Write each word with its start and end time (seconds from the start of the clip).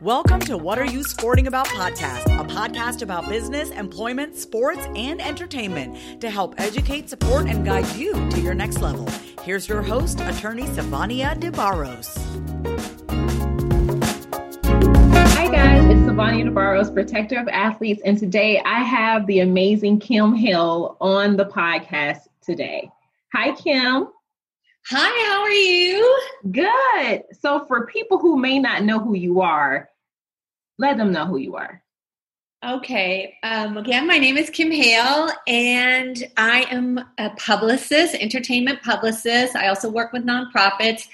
Welcome 0.00 0.40
to 0.42 0.56
What 0.56 0.78
Are 0.78 0.84
You 0.84 1.02
Sporting 1.02 1.46
About 1.46 1.66
podcast, 1.66 2.24
a 2.26 2.44
podcast 2.44 3.02
about 3.02 3.28
business, 3.28 3.70
employment, 3.70 4.36
sports, 4.36 4.80
and 4.94 5.20
entertainment 5.20 6.20
to 6.20 6.30
help 6.30 6.54
educate, 6.58 7.10
support, 7.10 7.46
and 7.48 7.64
guide 7.64 7.86
you 7.96 8.12
to 8.30 8.40
your 8.40 8.54
next 8.54 8.80
level. 8.80 9.08
Here's 9.42 9.68
your 9.68 9.82
host, 9.82 10.20
attorney 10.20 10.64
Savania 10.64 11.38
DeBarros. 11.38 12.16
Hi 15.34 15.48
guys, 15.48 15.84
it's 15.86 16.00
Savania 16.00 16.48
DeBarros, 16.48 16.94
protector 16.94 17.38
of 17.40 17.48
athletes, 17.48 18.02
and 18.04 18.16
today 18.16 18.62
I 18.64 18.84
have 18.84 19.26
the 19.26 19.40
amazing 19.40 19.98
Kim 19.98 20.34
Hill 20.34 20.96
on 21.00 21.36
the 21.36 21.46
podcast 21.46 22.28
today. 22.40 22.90
Hi, 23.34 23.52
Kim. 23.52 24.08
Hi, 24.92 25.28
how 25.28 25.42
are 25.42 25.52
you? 25.52 26.20
Good. 26.50 27.22
So, 27.40 27.64
for 27.66 27.86
people 27.86 28.18
who 28.18 28.36
may 28.36 28.58
not 28.58 28.82
know 28.82 28.98
who 28.98 29.14
you 29.14 29.40
are, 29.40 29.88
let 30.78 30.96
them 30.96 31.12
know 31.12 31.26
who 31.26 31.36
you 31.36 31.54
are. 31.54 31.80
Okay. 32.62 33.38
Um, 33.42 33.78
again, 33.78 34.06
my 34.06 34.18
name 34.18 34.36
is 34.36 34.50
Kim 34.50 34.70
Hale, 34.70 35.30
and 35.46 36.22
I 36.36 36.66
am 36.70 37.02
a 37.16 37.30
publicist, 37.30 38.14
entertainment 38.16 38.82
publicist. 38.82 39.56
I 39.56 39.68
also 39.68 39.88
work 39.88 40.12
with 40.12 40.26
nonprofits, 40.26 41.08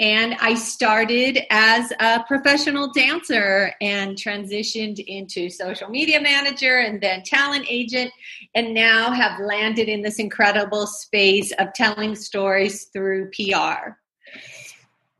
and 0.00 0.34
I 0.40 0.54
started 0.54 1.38
as 1.50 1.92
a 2.00 2.24
professional 2.24 2.90
dancer 2.90 3.72
and 3.80 4.16
transitioned 4.16 4.98
into 5.06 5.48
social 5.50 5.88
media 5.88 6.20
manager 6.20 6.80
and 6.80 7.00
then 7.00 7.22
talent 7.22 7.66
agent, 7.68 8.10
and 8.56 8.74
now 8.74 9.12
have 9.12 9.38
landed 9.38 9.88
in 9.88 10.02
this 10.02 10.18
incredible 10.18 10.88
space 10.88 11.52
of 11.60 11.72
telling 11.74 12.16
stories 12.16 12.86
through 12.86 13.30
PR. 13.30 13.90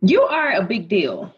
You 0.01 0.23
are 0.23 0.55
a 0.55 0.65
big 0.65 0.89
deal. 0.89 1.33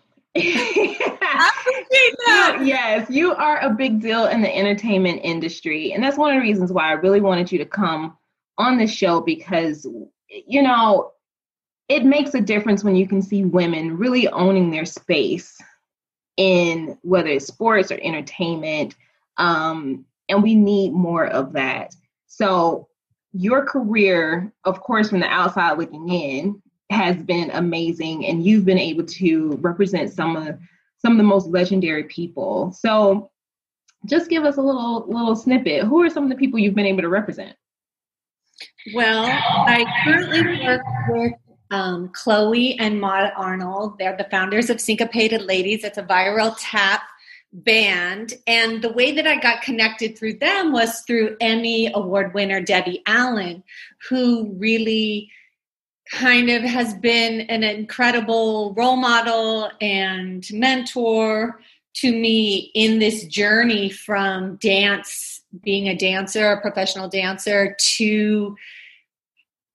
Yes, 2.64 3.10
you 3.10 3.34
are 3.34 3.58
a 3.60 3.70
big 3.70 4.00
deal 4.00 4.26
in 4.26 4.42
the 4.42 4.56
entertainment 4.56 5.20
industry. 5.24 5.92
And 5.92 6.02
that's 6.02 6.16
one 6.16 6.30
of 6.30 6.36
the 6.36 6.46
reasons 6.46 6.72
why 6.72 6.88
I 6.88 6.92
really 6.92 7.20
wanted 7.20 7.50
you 7.50 7.58
to 7.58 7.66
come 7.66 8.16
on 8.58 8.78
the 8.78 8.86
show 8.86 9.20
because, 9.20 9.86
you 10.28 10.62
know, 10.62 11.12
it 11.88 12.04
makes 12.04 12.34
a 12.34 12.40
difference 12.40 12.84
when 12.84 12.94
you 12.94 13.08
can 13.08 13.22
see 13.22 13.44
women 13.44 13.96
really 13.96 14.28
owning 14.28 14.70
their 14.70 14.84
space 14.84 15.60
in 16.36 16.96
whether 17.02 17.28
it's 17.28 17.46
sports 17.46 17.90
or 17.90 17.98
entertainment. 18.00 18.94
Um, 19.36 20.04
and 20.28 20.42
we 20.42 20.54
need 20.54 20.92
more 20.92 21.26
of 21.26 21.54
that. 21.54 21.94
So, 22.26 22.86
your 23.32 23.64
career, 23.64 24.52
of 24.64 24.80
course, 24.80 25.10
from 25.10 25.20
the 25.20 25.26
outside 25.26 25.78
looking 25.78 26.08
in, 26.08 26.62
has 26.90 27.16
been 27.16 27.50
amazing, 27.52 28.26
and 28.26 28.44
you've 28.44 28.64
been 28.64 28.78
able 28.78 29.04
to 29.04 29.52
represent 29.60 30.12
some 30.12 30.36
of 30.36 30.58
some 30.98 31.12
of 31.12 31.18
the 31.18 31.24
most 31.24 31.48
legendary 31.48 32.04
people. 32.04 32.72
So, 32.72 33.30
just 34.06 34.28
give 34.28 34.44
us 34.44 34.56
a 34.56 34.62
little 34.62 35.06
little 35.08 35.36
snippet. 35.36 35.84
Who 35.84 36.02
are 36.02 36.10
some 36.10 36.24
of 36.24 36.30
the 36.30 36.36
people 36.36 36.58
you've 36.58 36.74
been 36.74 36.86
able 36.86 37.02
to 37.02 37.08
represent? 37.08 37.56
Well, 38.94 39.24
I 39.24 39.84
currently 40.04 40.64
work 40.64 40.82
with 41.08 41.32
um, 41.70 42.10
Chloe 42.12 42.78
and 42.78 43.00
Maud 43.00 43.32
Arnold. 43.36 43.98
They're 43.98 44.16
the 44.16 44.28
founders 44.30 44.70
of 44.70 44.80
Syncopated 44.80 45.42
Ladies. 45.42 45.84
It's 45.84 45.98
a 45.98 46.02
viral 46.02 46.56
tap 46.58 47.02
band. 47.52 48.34
And 48.46 48.82
the 48.82 48.92
way 48.92 49.12
that 49.12 49.26
I 49.26 49.36
got 49.36 49.62
connected 49.62 50.18
through 50.18 50.34
them 50.34 50.72
was 50.72 51.00
through 51.02 51.36
Emmy 51.40 51.90
Award 51.92 52.34
winner 52.34 52.60
Debbie 52.60 53.02
Allen, 53.06 53.62
who 54.08 54.54
really 54.56 55.30
kind 56.10 56.50
of 56.50 56.62
has 56.62 56.92
been 56.94 57.42
an 57.42 57.62
incredible 57.62 58.74
role 58.74 58.96
model 58.96 59.70
and 59.80 60.46
mentor 60.52 61.60
to 61.94 62.12
me 62.12 62.70
in 62.74 62.98
this 62.98 63.24
journey 63.26 63.90
from 63.90 64.56
dance, 64.56 65.40
being 65.62 65.88
a 65.88 65.96
dancer, 65.96 66.52
a 66.52 66.60
professional 66.60 67.08
dancer, 67.08 67.76
to 67.78 68.56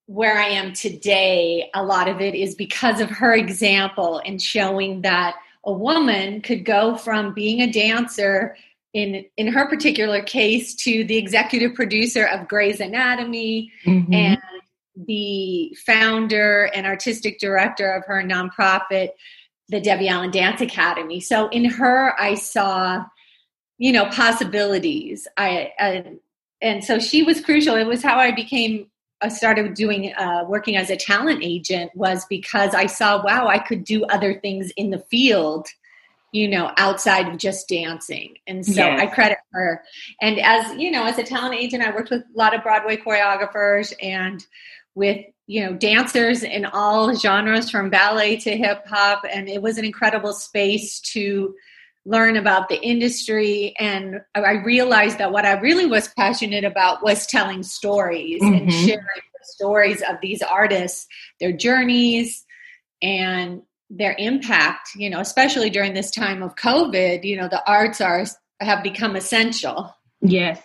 where 0.06 0.38
I 0.38 0.48
am 0.48 0.72
today. 0.72 1.70
A 1.74 1.82
lot 1.82 2.08
of 2.08 2.20
it 2.20 2.34
is 2.34 2.54
because 2.54 3.00
of 3.00 3.10
her 3.10 3.34
example 3.34 4.20
and 4.24 4.40
showing 4.40 5.02
that 5.02 5.36
a 5.64 5.72
woman 5.72 6.42
could 6.42 6.64
go 6.64 6.96
from 6.96 7.34
being 7.34 7.60
a 7.60 7.70
dancer 7.70 8.56
in 8.94 9.24
in 9.36 9.48
her 9.48 9.68
particular 9.68 10.22
case 10.22 10.74
to 10.74 11.04
the 11.04 11.18
executive 11.18 11.74
producer 11.74 12.24
of 12.24 12.48
Grey's 12.48 12.80
Anatomy 12.80 13.70
mm-hmm. 13.84 14.12
and 14.12 14.38
the 14.96 15.76
founder 15.84 16.70
and 16.74 16.86
artistic 16.86 17.38
director 17.38 17.92
of 17.92 18.04
her 18.06 18.22
nonprofit, 18.22 19.10
the 19.68 19.80
Debbie 19.80 20.08
Allen 20.08 20.30
Dance 20.30 20.60
Academy. 20.60 21.20
So 21.20 21.48
in 21.48 21.64
her, 21.64 22.18
I 22.20 22.34
saw, 22.34 23.04
you 23.78 23.92
know, 23.92 24.06
possibilities. 24.06 25.28
I, 25.36 25.72
I 25.78 26.12
and 26.62 26.82
so 26.82 26.98
she 26.98 27.22
was 27.22 27.40
crucial. 27.40 27.76
It 27.76 27.86
was 27.86 28.02
how 28.02 28.18
I 28.18 28.32
became. 28.32 28.86
I 29.20 29.28
started 29.28 29.74
doing 29.74 30.12
uh, 30.14 30.44
working 30.46 30.76
as 30.76 30.90
a 30.90 30.96
talent 30.96 31.42
agent 31.42 31.90
was 31.94 32.24
because 32.26 32.74
I 32.74 32.86
saw, 32.86 33.22
wow, 33.24 33.46
I 33.48 33.58
could 33.58 33.84
do 33.84 34.04
other 34.04 34.38
things 34.40 34.70
in 34.76 34.90
the 34.90 34.98
field 34.98 35.68
you 36.32 36.48
know, 36.48 36.70
outside 36.76 37.28
of 37.28 37.38
just 37.38 37.66
dancing. 37.66 38.36
And 38.46 38.64
so 38.64 38.72
yes. 38.72 39.00
I 39.00 39.06
credit 39.06 39.38
her. 39.52 39.82
And 40.20 40.38
as, 40.38 40.76
you 40.76 40.90
know, 40.90 41.04
as 41.06 41.18
a 41.18 41.22
talent 41.22 41.54
agent, 41.54 41.82
I 41.82 41.90
worked 41.94 42.10
with 42.10 42.22
a 42.22 42.38
lot 42.38 42.54
of 42.54 42.62
Broadway 42.62 42.98
choreographers 42.98 43.94
and 44.02 44.44
with 44.96 45.18
you 45.46 45.64
know 45.64 45.74
dancers 45.74 46.42
in 46.42 46.64
all 46.64 47.14
genres 47.14 47.70
from 47.70 47.90
ballet 47.90 48.36
to 48.38 48.56
hip 48.56 48.84
hop. 48.88 49.22
And 49.30 49.48
it 49.48 49.62
was 49.62 49.78
an 49.78 49.84
incredible 49.84 50.32
space 50.32 50.98
to 51.12 51.54
learn 52.04 52.36
about 52.36 52.68
the 52.68 52.80
industry. 52.82 53.74
And 53.78 54.20
i 54.34 54.52
realized 54.52 55.18
that 55.18 55.30
what 55.30 55.46
i 55.46 55.52
really 55.52 55.86
was 55.86 56.08
passionate 56.16 56.64
about 56.64 57.04
was 57.04 57.26
telling 57.26 57.62
stories 57.62 58.42
mm-hmm. 58.42 58.54
and 58.54 58.72
sharing 58.72 58.98
the 58.98 59.44
stories 59.44 60.02
of 60.02 60.16
these 60.20 60.42
artists 60.42 61.06
their 61.40 61.52
journeys 61.52 62.44
and 63.02 63.62
their 63.90 64.16
impact 64.18 64.88
you 64.96 65.08
know 65.08 65.20
especially 65.20 65.70
during 65.70 65.94
this 65.94 66.10
time 66.10 66.42
of 66.42 66.56
covid 66.56 67.22
you 67.22 67.36
know 67.36 67.48
the 67.48 67.62
arts 67.70 68.00
are 68.00 68.24
have 68.60 68.82
become 68.82 69.16
essential. 69.16 69.94
Yes 70.22 70.60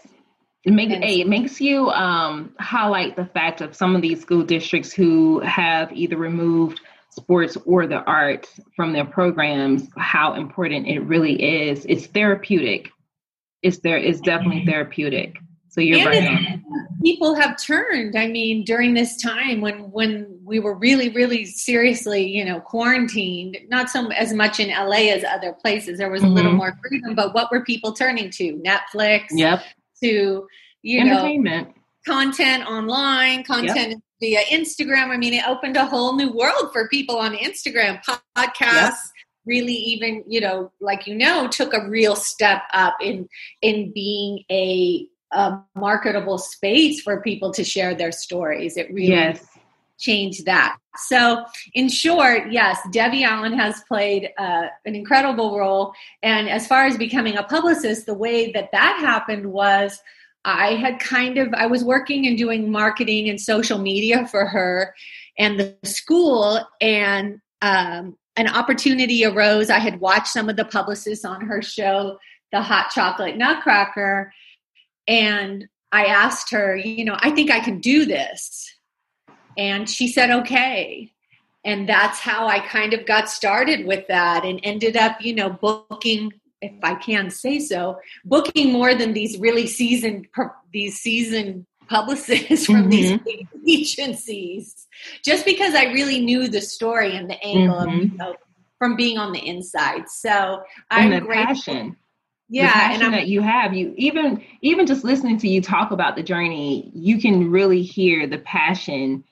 it 0.63 0.73
makes 0.73 0.93
it 1.01 1.27
makes 1.27 1.59
you 1.59 1.89
um, 1.89 2.53
highlight 2.59 3.15
the 3.15 3.25
fact 3.25 3.61
of 3.61 3.75
some 3.75 3.95
of 3.95 4.01
these 4.01 4.21
school 4.21 4.43
districts 4.43 4.93
who 4.93 5.39
have 5.39 5.91
either 5.91 6.17
removed 6.17 6.79
sports 7.09 7.57
or 7.65 7.87
the 7.87 8.03
arts 8.03 8.59
from 8.75 8.93
their 8.93 9.05
programs. 9.05 9.89
How 9.97 10.35
important 10.35 10.87
it 10.87 10.99
really 10.99 11.69
is. 11.69 11.85
It's 11.89 12.05
therapeutic. 12.05 12.89
It's 13.63 13.79
there. 13.79 13.97
It's 13.97 14.21
definitely 14.21 14.61
mm-hmm. 14.61 14.69
therapeutic. 14.69 15.37
So 15.69 15.81
you're 15.81 16.05
right. 16.05 16.59
People 17.01 17.33
have 17.33 17.57
turned. 17.57 18.15
I 18.15 18.27
mean, 18.27 18.63
during 18.63 18.93
this 18.93 19.19
time 19.19 19.61
when 19.61 19.89
when 19.91 20.39
we 20.43 20.59
were 20.59 20.75
really, 20.75 21.09
really 21.09 21.45
seriously, 21.45 22.27
you 22.27 22.45
know, 22.45 22.59
quarantined. 22.59 23.57
Not 23.69 23.89
so 23.89 24.11
as 24.11 24.33
much 24.33 24.59
in 24.59 24.69
LA 24.69 25.11
as 25.11 25.23
other 25.23 25.53
places. 25.53 25.97
There 25.97 26.11
was 26.11 26.21
a 26.21 26.25
mm-hmm. 26.25 26.35
little 26.35 26.53
more 26.53 26.77
freedom. 26.87 27.15
But 27.15 27.33
what 27.33 27.49
were 27.51 27.63
people 27.63 27.93
turning 27.93 28.29
to? 28.31 28.61
Netflix. 28.63 29.27
Yep 29.31 29.63
to 30.03 30.47
you 30.83 30.99
entertainment 30.99 31.67
know, 31.67 31.73
content 32.05 32.65
online, 32.67 33.43
content 33.43 33.89
yep. 33.91 33.99
via 34.19 34.43
Instagram. 34.45 35.09
I 35.09 35.17
mean, 35.17 35.33
it 35.33 35.47
opened 35.47 35.77
a 35.77 35.85
whole 35.85 36.15
new 36.15 36.31
world 36.31 36.71
for 36.71 36.87
people 36.87 37.17
on 37.17 37.35
Instagram. 37.35 38.01
Podcasts 38.03 38.61
yep. 38.61 38.95
really 39.45 39.73
even, 39.73 40.23
you 40.27 40.41
know, 40.41 40.71
like 40.79 41.07
you 41.07 41.15
know, 41.15 41.47
took 41.47 41.73
a 41.73 41.87
real 41.87 42.15
step 42.15 42.63
up 42.73 42.97
in 43.01 43.27
in 43.61 43.91
being 43.93 44.43
a, 44.51 45.07
a 45.31 45.59
marketable 45.75 46.37
space 46.37 47.01
for 47.01 47.21
people 47.21 47.51
to 47.53 47.63
share 47.63 47.95
their 47.95 48.11
stories. 48.11 48.77
It 48.77 48.91
really 48.91 49.09
yes. 49.09 49.45
Changed 50.01 50.45
that. 50.45 50.77
So, 50.97 51.45
in 51.73 51.87
short, 51.87 52.51
yes, 52.51 52.77
Debbie 52.91 53.23
Allen 53.23 53.53
has 53.53 53.81
played 53.87 54.29
uh, 54.37 54.67
an 54.85 54.95
incredible 54.95 55.57
role. 55.57 55.93
And 56.21 56.49
as 56.49 56.67
far 56.67 56.85
as 56.85 56.97
becoming 56.97 57.37
a 57.37 57.43
publicist, 57.43 58.05
the 58.05 58.13
way 58.13 58.51
that 58.51 58.71
that 58.73 58.97
happened 58.99 59.45
was 59.45 60.01
I 60.43 60.75
had 60.75 60.99
kind 60.99 61.37
of, 61.37 61.53
I 61.53 61.67
was 61.67 61.83
working 61.83 62.27
and 62.27 62.37
doing 62.37 62.69
marketing 62.69 63.29
and 63.29 63.39
social 63.39 63.77
media 63.77 64.27
for 64.27 64.45
her 64.45 64.93
and 65.37 65.59
the 65.59 65.77
school, 65.85 66.59
and 66.81 67.39
um, 67.61 68.17
an 68.35 68.47
opportunity 68.47 69.23
arose. 69.23 69.69
I 69.69 69.79
had 69.79 70.01
watched 70.01 70.27
some 70.27 70.49
of 70.49 70.57
the 70.57 70.65
publicists 70.65 71.23
on 71.23 71.41
her 71.41 71.61
show, 71.61 72.17
The 72.51 72.61
Hot 72.61 72.89
Chocolate 72.89 73.37
Nutcracker, 73.37 74.33
and 75.07 75.67
I 75.91 76.05
asked 76.05 76.51
her, 76.51 76.75
you 76.75 77.05
know, 77.05 77.17
I 77.19 77.31
think 77.31 77.49
I 77.51 77.59
can 77.59 77.79
do 77.79 78.05
this 78.05 78.73
and 79.57 79.89
she 79.89 80.07
said, 80.07 80.31
okay. 80.31 81.11
And 81.63 81.87
that's 81.87 82.19
how 82.19 82.47
I 82.47 82.59
kind 82.59 82.93
of 82.93 83.05
got 83.05 83.29
started 83.29 83.85
with 83.85 84.07
that 84.07 84.45
and 84.45 84.59
ended 84.63 84.97
up, 84.97 85.21
you 85.21 85.35
know, 85.35 85.49
booking, 85.49 86.33
if 86.61 86.73
I 86.81 86.95
can 86.95 87.29
say 87.29 87.59
so, 87.59 87.99
booking 88.25 88.71
more 88.71 88.95
than 88.95 89.13
these 89.13 89.37
really 89.37 89.67
seasoned, 89.67 90.27
these 90.73 90.99
seasoned 90.99 91.65
publicists 91.87 92.65
from 92.65 92.89
mm-hmm. 92.89 93.23
these 93.65 93.97
agencies 93.99 94.87
just 95.23 95.45
because 95.45 95.75
I 95.75 95.85
really 95.85 96.21
knew 96.21 96.47
the 96.47 96.61
story 96.61 97.15
and 97.15 97.29
the 97.29 97.43
angle 97.43 97.75
mm-hmm. 97.75 97.89
of 97.89 98.11
you 98.11 98.17
know, 98.17 98.35
from 98.79 98.95
being 98.95 99.17
on 99.17 99.31
the 99.31 99.45
inside. 99.45 100.09
So 100.09 100.63
I'm 100.89 101.11
the 101.11 101.21
grateful. 101.21 101.45
passion. 101.45 101.97
Yeah, 102.53 102.91
and 102.91 103.13
that 103.13 103.27
you 103.27 103.41
have, 103.41 103.73
you 103.73 103.93
even 103.95 104.43
even 104.61 104.85
just 104.85 105.05
listening 105.05 105.37
to 105.37 105.47
you 105.47 105.61
talk 105.61 105.91
about 105.91 106.17
the 106.17 106.23
journey, 106.23 106.91
you 106.93 107.21
can 107.21 107.49
really 107.49 107.81
hear 107.81 108.27
the 108.27 108.39
passion 108.39 109.23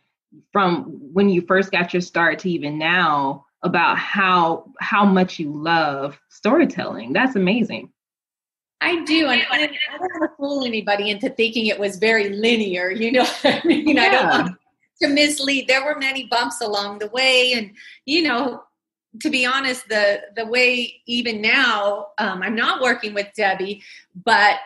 from 0.51 0.83
when 1.13 1.29
you 1.29 1.41
first 1.41 1.71
got 1.71 1.93
your 1.93 2.01
start 2.01 2.39
to 2.39 2.49
even 2.49 2.77
now 2.77 3.45
about 3.63 3.97
how 3.97 4.71
how 4.79 5.05
much 5.05 5.39
you 5.39 5.51
love 5.51 6.19
storytelling. 6.29 7.13
That's 7.13 7.35
amazing. 7.35 7.91
I 8.81 9.03
do, 9.03 9.27
and, 9.27 9.41
I 9.51 9.67
don't 9.67 9.99
want 9.99 10.31
to 10.31 10.37
fool 10.37 10.65
anybody 10.65 11.09
into 11.09 11.29
thinking 11.29 11.65
it 11.65 11.77
was 11.77 11.97
very 11.97 12.29
linear. 12.29 12.89
You 12.89 13.11
know, 13.11 13.27
I 13.43 13.61
mean, 13.65 13.95
yeah. 13.95 14.03
I 14.03 14.09
don't 14.09 14.29
want 14.29 14.57
to 15.01 15.09
mislead. 15.09 15.67
There 15.67 15.83
were 15.83 15.97
many 15.99 16.27
bumps 16.27 16.61
along 16.61 16.99
the 16.99 17.09
way, 17.09 17.53
and 17.53 17.71
you 18.05 18.21
know, 18.21 18.63
to 19.21 19.29
be 19.29 19.45
honest, 19.45 19.87
the 19.89 20.21
the 20.35 20.45
way 20.45 21.01
even 21.07 21.41
now, 21.41 22.07
um, 22.17 22.41
I'm 22.41 22.55
not 22.55 22.81
working 22.81 23.13
with 23.13 23.27
Debbie, 23.35 23.83
but 24.23 24.59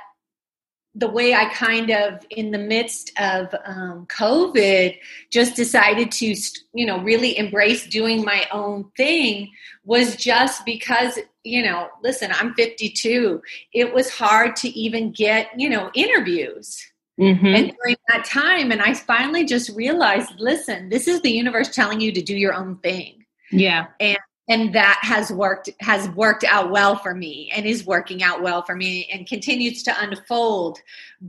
the 0.95 1.07
way 1.07 1.33
I 1.33 1.45
kind 1.45 1.89
of, 1.89 2.23
in 2.29 2.51
the 2.51 2.59
midst 2.59 3.11
of 3.19 3.53
um, 3.65 4.05
COVID, 4.07 4.97
just 5.31 5.55
decided 5.55 6.11
to, 6.13 6.35
you 6.73 6.85
know, 6.85 6.99
really 7.01 7.37
embrace 7.37 7.87
doing 7.87 8.23
my 8.23 8.47
own 8.51 8.91
thing 8.95 9.51
was 9.85 10.15
just 10.15 10.65
because, 10.65 11.17
you 11.43 11.63
know, 11.63 11.89
listen, 12.03 12.31
I'm 12.31 12.53
52. 12.53 13.41
It 13.73 13.93
was 13.93 14.09
hard 14.11 14.55
to 14.57 14.69
even 14.69 15.11
get, 15.11 15.49
you 15.57 15.69
know, 15.69 15.89
interviews. 15.95 16.85
Mm-hmm. 17.19 17.45
And 17.45 17.73
during 17.81 17.95
that 18.09 18.25
time, 18.25 18.71
and 18.71 18.81
I 18.81 18.93
finally 18.93 19.45
just 19.45 19.69
realized 19.75 20.31
listen, 20.37 20.89
this 20.89 21.07
is 21.07 21.21
the 21.21 21.31
universe 21.31 21.69
telling 21.69 22.01
you 22.01 22.11
to 22.11 22.21
do 22.21 22.35
your 22.35 22.53
own 22.53 22.77
thing. 22.77 23.25
Yeah. 23.51 23.87
And 23.99 24.17
and 24.49 24.73
that 24.75 24.99
has 25.01 25.31
worked 25.31 25.69
has 25.79 26.09
worked 26.09 26.43
out 26.43 26.69
well 26.69 26.95
for 26.95 27.13
me 27.13 27.51
and 27.55 27.65
is 27.65 27.85
working 27.85 28.21
out 28.23 28.41
well 28.41 28.61
for 28.61 28.75
me 28.75 29.09
and 29.11 29.27
continues 29.27 29.83
to 29.83 30.03
unfold 30.03 30.79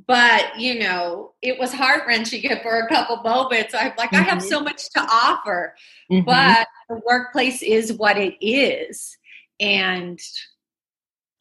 but 0.07 0.59
you 0.59 0.79
know 0.79 1.33
it 1.43 1.59
was 1.59 1.73
heart-wrenching 1.73 2.43
for 2.63 2.81
a 2.81 2.89
couple 2.89 3.17
moments 3.19 3.75
i'm 3.75 3.93
like 3.97 4.11
mm-hmm. 4.11 4.17
i 4.17 4.23
have 4.23 4.39
mm-hmm. 4.39 4.49
so 4.49 4.61
much 4.61 4.91
to 4.91 5.01
offer 5.01 5.75
mm-hmm. 6.11 6.25
but 6.25 6.67
the 6.89 7.01
workplace 7.07 7.63
is 7.63 7.93
what 7.93 8.17
it 8.17 8.35
is 8.45 9.17
and 9.61 10.19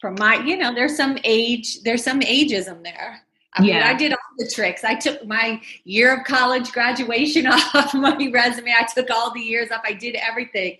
from 0.00 0.14
my 0.18 0.36
you 0.44 0.56
know 0.56 0.74
there's 0.74 0.96
some 0.96 1.18
age 1.24 1.82
there's 1.82 2.04
some 2.04 2.20
ageism 2.20 2.82
there 2.82 3.20
I 3.56 3.60
mean, 3.62 3.70
yeah. 3.70 3.88
I 3.88 3.94
did 3.94 4.10
all 4.10 4.18
the 4.36 4.50
tricks. 4.52 4.82
I 4.82 4.96
took 4.96 5.24
my 5.28 5.62
year 5.84 6.12
of 6.12 6.24
college 6.24 6.72
graduation 6.72 7.46
off 7.46 7.94
my 7.94 8.28
resume. 8.32 8.72
I 8.72 8.84
took 8.92 9.08
all 9.10 9.32
the 9.32 9.40
years 9.40 9.70
off. 9.70 9.82
I 9.84 9.92
did 9.92 10.16
everything 10.16 10.78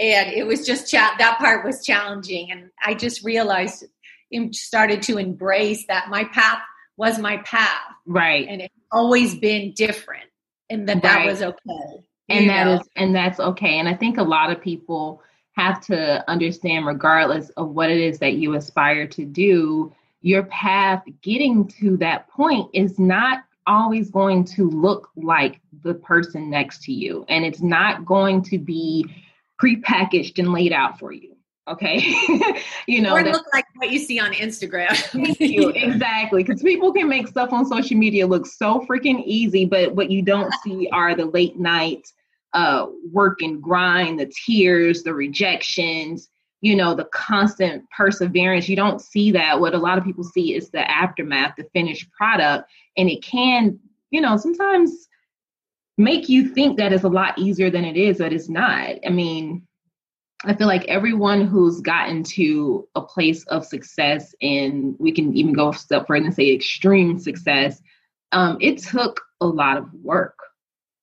and 0.00 0.32
it 0.32 0.46
was 0.46 0.66
just 0.66 0.90
cha- 0.90 1.14
that 1.18 1.38
part 1.38 1.64
was 1.64 1.84
challenging 1.84 2.50
and 2.50 2.70
i 2.84 2.94
just 2.94 3.22
realized 3.22 3.84
started 4.52 5.02
to 5.02 5.18
embrace 5.18 5.86
that 5.86 6.08
my 6.08 6.24
path 6.24 6.60
was 6.96 7.18
my 7.18 7.36
path 7.38 7.80
right 8.06 8.46
and 8.48 8.62
it's 8.62 8.74
always 8.90 9.38
been 9.38 9.72
different 9.74 10.24
and 10.68 10.88
that 10.88 10.94
right. 10.94 11.02
that 11.02 11.26
was 11.26 11.42
okay 11.42 12.04
and 12.28 12.48
that 12.48 12.64
know? 12.64 12.74
is 12.74 12.88
and 12.96 13.14
that's 13.14 13.38
okay 13.38 13.78
and 13.78 13.88
i 13.88 13.94
think 13.94 14.18
a 14.18 14.22
lot 14.22 14.50
of 14.50 14.60
people 14.60 15.22
have 15.52 15.80
to 15.80 16.28
understand 16.30 16.86
regardless 16.86 17.50
of 17.50 17.70
what 17.70 17.90
it 17.90 18.00
is 18.00 18.18
that 18.18 18.34
you 18.34 18.54
aspire 18.54 19.06
to 19.06 19.24
do 19.24 19.92
your 20.22 20.44
path 20.44 21.02
getting 21.22 21.66
to 21.66 21.96
that 21.96 22.28
point 22.28 22.68
is 22.72 22.98
not 22.98 23.42
always 23.66 24.10
going 24.10 24.44
to 24.44 24.70
look 24.70 25.10
like 25.16 25.60
the 25.82 25.94
person 25.94 26.50
next 26.50 26.82
to 26.82 26.92
you 26.92 27.24
and 27.28 27.44
it's 27.44 27.60
not 27.60 28.04
going 28.04 28.42
to 28.42 28.58
be 28.58 29.04
prepackaged 29.60 30.38
and 30.38 30.52
laid 30.52 30.72
out 30.72 30.98
for 30.98 31.12
you. 31.12 31.36
Okay. 31.68 31.98
you 32.86 33.00
know, 33.00 33.14
or 33.14 33.22
look 33.22 33.46
like 33.52 33.64
what 33.76 33.90
you 33.90 33.98
see 33.98 34.18
on 34.18 34.32
Instagram. 34.32 34.90
you, 35.40 35.68
exactly. 35.74 36.42
Because 36.42 36.62
people 36.62 36.92
can 36.92 37.08
make 37.08 37.28
stuff 37.28 37.52
on 37.52 37.64
social 37.66 37.96
media 37.96 38.26
look 38.26 38.46
so 38.46 38.84
freaking 38.88 39.22
easy, 39.24 39.64
but 39.64 39.94
what 39.94 40.10
you 40.10 40.22
don't 40.22 40.52
see 40.64 40.88
are 40.92 41.14
the 41.14 41.26
late 41.26 41.58
night 41.58 42.08
uh, 42.54 42.86
work 43.12 43.42
and 43.42 43.62
grind, 43.62 44.18
the 44.18 44.32
tears, 44.44 45.04
the 45.04 45.14
rejections, 45.14 46.28
you 46.60 46.74
know, 46.74 46.94
the 46.94 47.04
constant 47.04 47.84
perseverance. 47.96 48.68
You 48.68 48.76
don't 48.76 49.00
see 49.00 49.30
that. 49.30 49.60
What 49.60 49.74
a 49.74 49.78
lot 49.78 49.98
of 49.98 50.04
people 50.04 50.24
see 50.24 50.56
is 50.56 50.70
the 50.70 50.90
aftermath, 50.90 51.54
the 51.56 51.64
finished 51.72 52.10
product. 52.10 52.68
And 52.96 53.08
it 53.08 53.22
can, 53.22 53.78
you 54.10 54.20
know, 54.20 54.36
sometimes 54.36 55.08
make 55.98 56.28
you 56.28 56.48
think 56.48 56.78
that 56.78 56.92
it's 56.92 57.04
a 57.04 57.08
lot 57.08 57.38
easier 57.38 57.70
than 57.70 57.84
it 57.84 57.96
is, 57.96 58.18
but 58.18 58.32
it's 58.32 58.48
not. 58.48 58.96
I 59.04 59.10
mean, 59.10 59.66
I 60.44 60.54
feel 60.54 60.66
like 60.66 60.86
everyone 60.86 61.46
who's 61.46 61.80
gotten 61.80 62.22
to 62.24 62.88
a 62.94 63.02
place 63.02 63.44
of 63.46 63.66
success, 63.66 64.34
and 64.40 64.96
we 64.98 65.12
can 65.12 65.36
even 65.36 65.52
go 65.52 65.70
a 65.70 65.74
step 65.74 66.06
further 66.06 66.24
and 66.24 66.34
say 66.34 66.52
extreme 66.52 67.18
success, 67.18 67.82
um, 68.32 68.56
it 68.60 68.78
took 68.78 69.20
a 69.40 69.46
lot 69.46 69.76
of 69.76 69.92
work. 69.94 70.38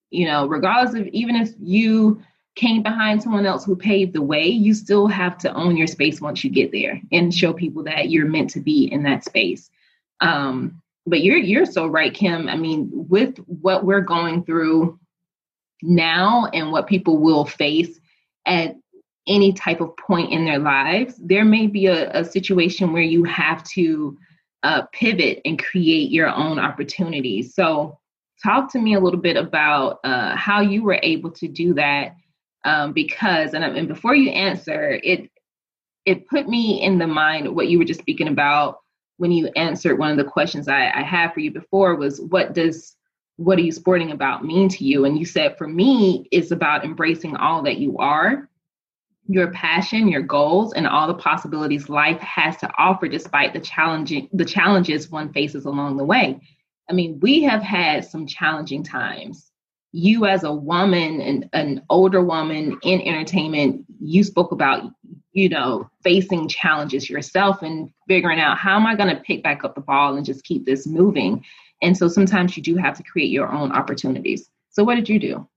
You 0.10 0.26
know, 0.26 0.48
regardless 0.48 0.96
of 0.96 1.08
even 1.08 1.36
if 1.36 1.52
you 1.60 2.22
came 2.56 2.82
behind 2.82 3.22
someone 3.22 3.46
else 3.46 3.64
who 3.64 3.76
paved 3.76 4.14
the 4.14 4.22
way, 4.22 4.48
you 4.48 4.74
still 4.74 5.06
have 5.08 5.38
to 5.38 5.54
own 5.54 5.78
your 5.78 5.86
space 5.86 6.20
once 6.20 6.44
you 6.44 6.50
get 6.50 6.72
there 6.72 7.00
and 7.12 7.34
show 7.34 7.54
people 7.54 7.84
that 7.84 8.10
you're 8.10 8.26
meant 8.26 8.50
to 8.52 8.60
be 8.60 8.92
in 8.92 9.04
that 9.04 9.24
space. 9.24 9.70
Um, 10.22 10.82
but 11.08 11.24
you're 11.24 11.38
you're 11.38 11.66
so 11.66 11.88
right, 11.88 12.14
Kim. 12.14 12.50
I 12.50 12.56
mean, 12.58 12.90
with 12.92 13.38
what 13.48 13.86
we're 13.86 14.02
going 14.02 14.44
through 14.44 15.00
now 15.82 16.48
and 16.54 16.72
what 16.72 16.88
people 16.88 17.18
will 17.18 17.46
face 17.46 18.00
at 18.46 18.76
any 19.28 19.54
type 19.54 19.82
of 19.82 19.96
point 19.98 20.32
in 20.32 20.46
their 20.46 20.60
lives, 20.60 21.16
there 21.18 21.46
may 21.46 21.68
be 21.68 21.88
a, 21.88 22.12
a 22.12 22.24
situation 22.24 22.94
where 22.94 23.04
you 23.04 23.24
have 23.24 23.64
to 23.64 24.18
uh, 24.64 24.84
pivot 24.92 25.42
and 25.46 25.64
create 25.64 26.12
your 26.12 26.30
own 26.30 26.60
opportunities. 26.60 27.56
So, 27.56 27.98
talk 28.44 28.72
to 28.74 28.80
me 28.80 28.94
a 28.94 29.00
little 29.00 29.20
bit 29.20 29.38
about 29.38 30.00
uh, 30.04 30.36
how 30.36 30.62
you 30.62 30.84
were 30.84 31.00
able 31.02 31.32
to 31.32 31.48
do 31.48 31.74
that. 31.76 32.16
Um, 32.66 32.92
because, 32.92 33.54
and, 33.54 33.64
and 33.64 33.88
before 33.88 34.14
you 34.14 34.30
answer, 34.32 35.00
it 35.04 35.32
it 36.06 36.28
put 36.28 36.48
me 36.48 36.82
in 36.82 36.98
the 36.98 37.08
mind 37.08 37.56
what 37.56 37.68
you 37.68 37.78
were 37.78 37.86
just 37.86 38.00
speaking 38.00 38.28
about 38.28 38.80
when 39.18 39.32
you 39.32 39.48
answered 39.56 39.98
one 39.98 40.12
of 40.12 40.18
the 40.18 40.32
questions 40.32 40.68
I, 40.68 40.90
I 40.90 41.04
had 41.04 41.34
for 41.34 41.40
you 41.40 41.52
before 41.52 41.96
was 41.96 42.22
what 42.22 42.54
does 42.54 42.96
what 43.38 43.60
are 43.60 43.64
you 43.64 43.72
sporting 43.72 44.12
about 44.12 44.44
mean 44.44 44.68
to 44.68 44.84
you? 44.84 45.06
And 45.06 45.18
you 45.18 45.26
said 45.26 45.58
for 45.58 45.68
me, 45.68 46.28
it's 46.32 46.50
about 46.50 46.84
embracing 46.84 47.36
all 47.36 47.62
that 47.64 47.78
you 47.78 47.98
are, 48.00 48.50
your 49.28 49.52
passion, 49.52 50.08
your 50.08 50.24
goals, 50.24 50.74
and 50.74 50.88
all 50.88 51.08
the 51.08 51.14
possibilities 51.14 51.88
life 51.88 52.20
has 52.20 52.58
to 52.58 52.72
offer 52.80 53.08
despite 53.08 53.54
the 53.54 53.60
challenging 53.60 54.30
the 54.34 54.46
challenges 54.46 55.12
one 55.12 55.32
faces 55.34 55.66
along 55.66 55.98
the 55.98 56.04
way. 56.04 56.40
I 56.90 56.94
mean, 56.94 57.20
we 57.20 57.44
have 57.44 57.62
had 57.62 58.06
some 58.06 58.26
challenging 58.26 58.84
times. 58.84 59.52
You 59.92 60.26
as 60.26 60.44
a 60.44 60.54
woman 60.54 61.22
and 61.22 61.50
an 61.54 61.84
older 61.90 62.24
woman 62.24 62.78
in 62.84 63.02
entertainment, 63.02 63.86
you 64.00 64.24
spoke 64.24 64.52
about 64.52 64.92
you 65.38 65.50
know, 65.50 65.88
facing 66.04 66.48
challenges 66.48 67.08
yourself 67.08 67.62
and 67.62 67.92
figuring 68.08 68.40
out 68.40 68.58
how 68.58 68.76
am 68.76 68.88
I 68.88 68.96
going 68.96 69.16
to 69.16 69.22
pick 69.22 69.44
back 69.44 69.64
up 69.64 69.76
the 69.76 69.82
ball 69.82 70.18
and 70.18 70.26
just 70.26 70.44
keep 70.44 70.66
this 70.66 70.88
moving. 70.88 71.46
And 71.80 71.96
so 71.96 72.08
sometimes 72.08 72.58
you 72.58 72.64
do 72.64 72.76
have 72.76 72.98
to 72.98 73.04
create 73.04 73.30
your 73.30 73.52
own 73.52 73.72
opportunities. 73.72 74.50
So, 74.72 74.84
what 74.84 74.96
did 74.96 75.08
you 75.08 75.20
do? 75.20 75.48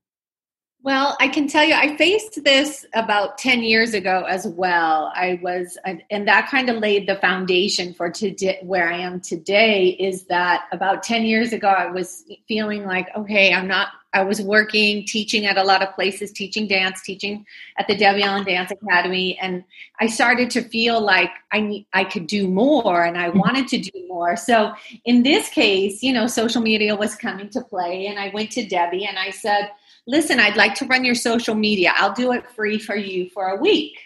Well, 0.83 1.17
I 1.19 1.29
can 1.29 1.47
tell 1.47 1.63
you, 1.63 1.73
I 1.73 1.97
faced 1.97 2.43
this 2.43 2.85
about 2.93 3.39
10 3.39 3.63
years 3.63 3.95
ago 3.95 4.25
as 4.29 4.47
well. 4.47 5.11
I 5.15 5.39
was, 5.41 5.79
and 5.83 6.27
that 6.27 6.47
kind 6.49 6.69
of 6.69 6.77
laid 6.77 7.07
the 7.07 7.15
foundation 7.15 7.93
for 7.95 8.11
today, 8.11 8.59
where 8.61 8.91
I 8.91 8.99
am 8.99 9.19
today. 9.19 9.89
Is 9.99 10.25
that 10.25 10.65
about 10.71 11.01
10 11.01 11.23
years 11.23 11.53
ago, 11.53 11.69
I 11.69 11.87
was 11.87 12.23
feeling 12.47 12.85
like, 12.85 13.07
okay, 13.15 13.51
I'm 13.51 13.67
not, 13.67 13.89
I 14.13 14.23
was 14.23 14.41
working, 14.41 15.05
teaching 15.05 15.45
at 15.45 15.57
a 15.57 15.63
lot 15.63 15.81
of 15.81 15.95
places, 15.95 16.31
teaching 16.31 16.67
dance, 16.67 17.01
teaching 17.01 17.45
at 17.77 17.87
the 17.87 17.95
Debbie 17.95 18.23
Allen 18.23 18.43
Dance 18.43 18.71
Academy. 18.71 19.37
And 19.39 19.63
I 19.99 20.07
started 20.07 20.49
to 20.51 20.61
feel 20.61 20.99
like 20.99 21.31
I 21.51 21.61
need, 21.61 21.85
I 21.93 22.03
could 22.03 22.27
do 22.27 22.47
more 22.47 23.03
and 23.03 23.17
I 23.17 23.29
mm-hmm. 23.29 23.39
wanted 23.39 23.67
to 23.69 23.77
do 23.79 24.05
more. 24.07 24.35
So 24.35 24.73
in 25.05 25.23
this 25.23 25.49
case, 25.49 26.03
you 26.03 26.11
know, 26.11 26.27
social 26.27 26.61
media 26.61 26.95
was 26.95 27.15
coming 27.15 27.49
to 27.51 27.61
play. 27.61 28.07
And 28.07 28.19
I 28.19 28.29
went 28.29 28.51
to 28.51 28.65
Debbie 28.65 29.05
and 29.05 29.17
I 29.17 29.29
said, 29.29 29.71
listen, 30.07 30.39
I'd 30.39 30.57
like 30.57 30.75
to 30.75 30.85
run 30.85 31.05
your 31.05 31.15
social 31.15 31.55
media. 31.55 31.93
I'll 31.95 32.13
do 32.13 32.33
it 32.33 32.49
free 32.51 32.79
for 32.79 32.95
you 32.95 33.29
for 33.29 33.47
a 33.47 33.55
week. 33.55 33.97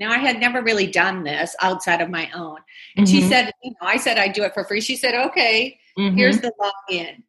Now, 0.00 0.10
I 0.10 0.18
had 0.18 0.40
never 0.40 0.60
really 0.60 0.88
done 0.88 1.22
this 1.22 1.54
outside 1.60 2.00
of 2.00 2.10
my 2.10 2.28
own. 2.34 2.58
And 2.96 3.06
mm-hmm. 3.06 3.16
she 3.16 3.22
said, 3.28 3.52
you 3.62 3.70
know, 3.70 3.86
I 3.86 3.96
said 3.96 4.18
I'd 4.18 4.32
do 4.32 4.42
it 4.42 4.52
for 4.52 4.64
free. 4.64 4.80
She 4.80 4.96
said, 4.96 5.14
okay, 5.28 5.78
mm-hmm. 5.96 6.16
here's 6.16 6.40
the 6.40 6.52
login. 6.60 7.22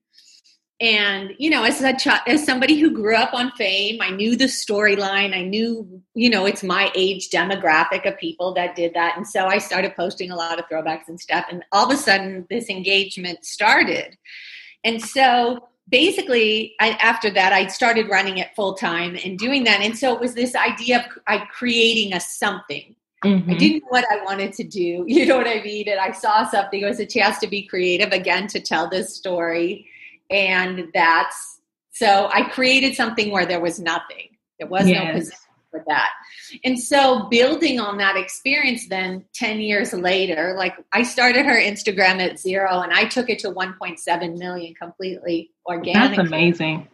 And, 0.82 1.34
you 1.38 1.50
know, 1.50 1.63
as 1.63 1.82
a 1.82 1.96
child, 1.96 2.22
as 2.27 2.46
somebody 2.46 2.77
who 2.77 2.91
grew 2.91 3.15
up 3.15 3.34
on 3.34 3.51
fame, 3.51 4.01
I 4.01 4.10
knew 4.10 4.36
the 4.36 4.46
storyline. 4.46 5.34
I 5.34 5.41
knew, 5.44 6.01
you 6.13 6.29
know, 6.29 6.46
it's 6.46 6.63
my 6.63 6.91
age 6.96 7.29
demographic 7.29 8.05
of 8.05 8.17
people 8.17 8.53
that 8.55 8.75
did 8.75 8.94
that. 8.94 9.15
And 9.15 9.25
so 9.25 9.46
I 9.46 9.60
started 9.60 9.96
posting 9.96 10.32
a 10.32 10.36
lot 10.36 10.60
of 10.60 10.65
throwbacks 10.65 11.08
and 11.08 11.20
stuff. 11.20 11.46
And 11.50 11.63
all 11.72 11.86
of 11.86 11.94
a 11.94 11.98
sudden, 11.98 12.46
this 12.50 12.70
engagement 12.70 13.46
started. 13.46 14.17
And 14.84 15.01
so 15.01 15.70
basically 15.89 16.74
I, 16.79 16.91
after 16.91 17.29
that 17.32 17.53
i 17.53 17.67
started 17.67 18.10
running 18.10 18.38
it 18.38 18.55
full 18.55 18.74
time 18.74 19.17
and 19.24 19.38
doing 19.38 19.65
that 19.65 19.82
and 19.82 19.98
so 19.98 20.13
it 20.13 20.20
was 20.20 20.34
this 20.34 20.55
idea 20.55 21.00
of 21.00 21.05
I, 21.27 21.46
creating 21.46 22.13
a 22.13 22.20
something 22.20 22.96
mm-hmm. 23.24 23.51
i 23.51 23.53
didn't 23.53 23.84
know 23.84 23.89
what 23.89 24.05
i 24.12 24.24
wanted 24.24 24.53
to 24.53 24.63
do 24.63 25.05
you 25.08 25.25
know 25.25 25.38
what 25.38 25.48
i 25.48 25.62
mean 25.62 25.88
and 25.88 26.00
i 26.00 26.12
saw 26.12 26.50
something 26.50 26.82
it 26.82 26.86
was 26.86 27.00
a 27.00 27.05
chance 27.05 27.38
to 27.39 27.48
be 27.48 27.63
creative 27.63 28.12
again 28.12 28.48
to 28.48 28.60
tell 28.60 28.89
this 28.89 29.15
story 29.15 29.88
and 30.29 30.89
that's 30.94 31.60
so 31.91 32.29
i 32.34 32.41
created 32.50 32.96
something 32.96 33.32
where 33.32 33.46
there 33.46 33.62
was 33.62 33.79
nothing 33.79 34.29
there 34.60 34.67
was 34.67 34.88
yes. 34.88 35.03
no 35.03 35.20
position 35.20 35.39
for 35.75 35.84
that. 35.88 36.12
And 36.63 36.79
so 36.79 37.27
building 37.29 37.79
on 37.79 37.98
that 37.98 38.15
experience 38.15 38.88
then 38.88 39.25
10 39.34 39.60
years 39.60 39.94
later, 39.94 40.55
like 40.58 40.74
I 40.91 41.03
started 41.03 41.46
her 41.46 41.55
Instagram 41.55 42.20
at 42.20 42.39
zero 42.39 42.82
and 42.82 42.94
I 42.94 43.05
took 43.05 43.29
it 43.29 43.39
to 43.39 43.51
1.7 43.51 44.38
million 44.38 44.74
completely 44.75 45.51
organic. 45.65 46.17
That's 46.17 46.27
amazing. 46.27 46.88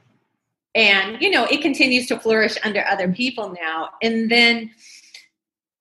And, 0.74 1.22
you 1.22 1.30
know, 1.30 1.46
it 1.46 1.62
continues 1.62 2.08
to 2.08 2.20
flourish 2.20 2.58
under 2.64 2.84
other 2.86 3.12
people 3.12 3.54
now. 3.62 3.90
And 4.02 4.32
then 4.32 4.72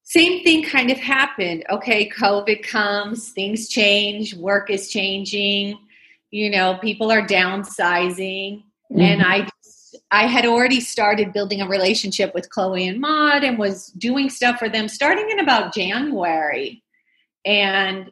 same 0.02 0.42
thing 0.42 0.64
kind 0.64 0.90
of 0.90 0.98
happened. 0.98 1.64
Okay, 1.70 2.08
COVID 2.08 2.64
comes, 2.64 3.30
things 3.30 3.68
change, 3.68 4.34
work 4.34 4.68
is 4.68 4.90
changing, 4.90 5.78
you 6.30 6.50
know, 6.50 6.78
people 6.80 7.10
are 7.10 7.26
downsizing. 7.26 8.62
Mm-hmm. 8.90 9.00
And 9.00 9.22
I 9.22 9.48
I 10.10 10.26
had 10.26 10.46
already 10.46 10.80
started 10.80 11.32
building 11.32 11.60
a 11.60 11.68
relationship 11.68 12.34
with 12.34 12.50
Chloe 12.50 12.86
and 12.86 13.00
Maud 13.00 13.44
and 13.44 13.58
was 13.58 13.88
doing 13.88 14.30
stuff 14.30 14.58
for 14.58 14.68
them 14.68 14.88
starting 14.88 15.30
in 15.30 15.40
about 15.40 15.74
January. 15.74 16.82
And 17.44 18.10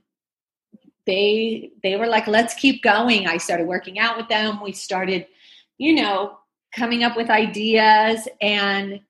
they 1.07 1.71
they 1.83 1.97
were 1.97 2.07
like, 2.07 2.27
let's 2.27 2.55
keep 2.55 2.83
going. 2.83 3.27
I 3.27 3.39
started 3.39 3.67
working 3.67 3.99
out 3.99 4.17
with 4.17 4.29
them. 4.29 4.61
We 4.63 4.73
started, 4.73 5.27
you 5.79 5.95
know, 5.95 6.39
coming 6.75 7.03
up 7.03 7.17
with 7.17 7.31
ideas 7.31 8.29
and 8.41 9.01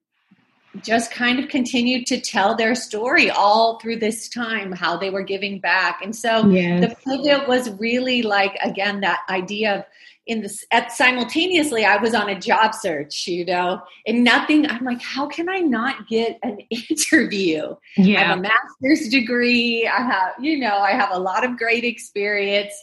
just 0.83 1.11
kind 1.11 1.39
of 1.39 1.49
continued 1.49 2.07
to 2.07 2.21
tell 2.21 2.55
their 2.55 2.75
story 2.75 3.31
all 3.31 3.79
through 3.79 3.97
this 3.97 4.29
time, 4.29 4.73
how 4.73 4.97
they 4.97 5.11
were 5.11 5.23
giving 5.23 5.61
back. 5.61 6.01
And 6.03 6.15
so 6.15 6.47
yes. 6.49 6.81
the 6.81 6.97
pivot 7.05 7.49
was 7.49 7.71
really 7.79 8.23
like, 8.23 8.57
again, 8.63 9.01
that 9.01 9.21
idea 9.29 9.79
of 9.79 9.85
in 10.29 10.43
this 10.43 10.65
at 10.71 10.93
simultaneously 10.93 11.87
i 11.87 11.97
was 11.97 12.15
on 12.15 12.29
a 12.29 12.39
job 12.39 12.75
search 12.75 13.27
you 13.27 13.47
know 13.47 13.81
and 14.07 14.23
nothing 14.23 14.69
i'm 14.69 14.85
like 14.85 15.01
how 15.01 15.27
can 15.27 15.49
i 15.49 15.59
not 15.59 16.07
get 16.07 16.39
an 16.43 16.59
interview 16.91 17.75
yeah. 17.97 18.21
i 18.21 18.25
have 18.25 18.39
a 18.39 18.43
master's 18.43 19.09
degree 19.09 19.89
i 19.89 20.03
have 20.03 20.33
you 20.39 20.59
know 20.59 20.77
i 20.77 20.91
have 20.91 21.11
a 21.13 21.19
lot 21.19 21.45
of 21.45 21.57
great 21.57 21.83
experience 21.83 22.75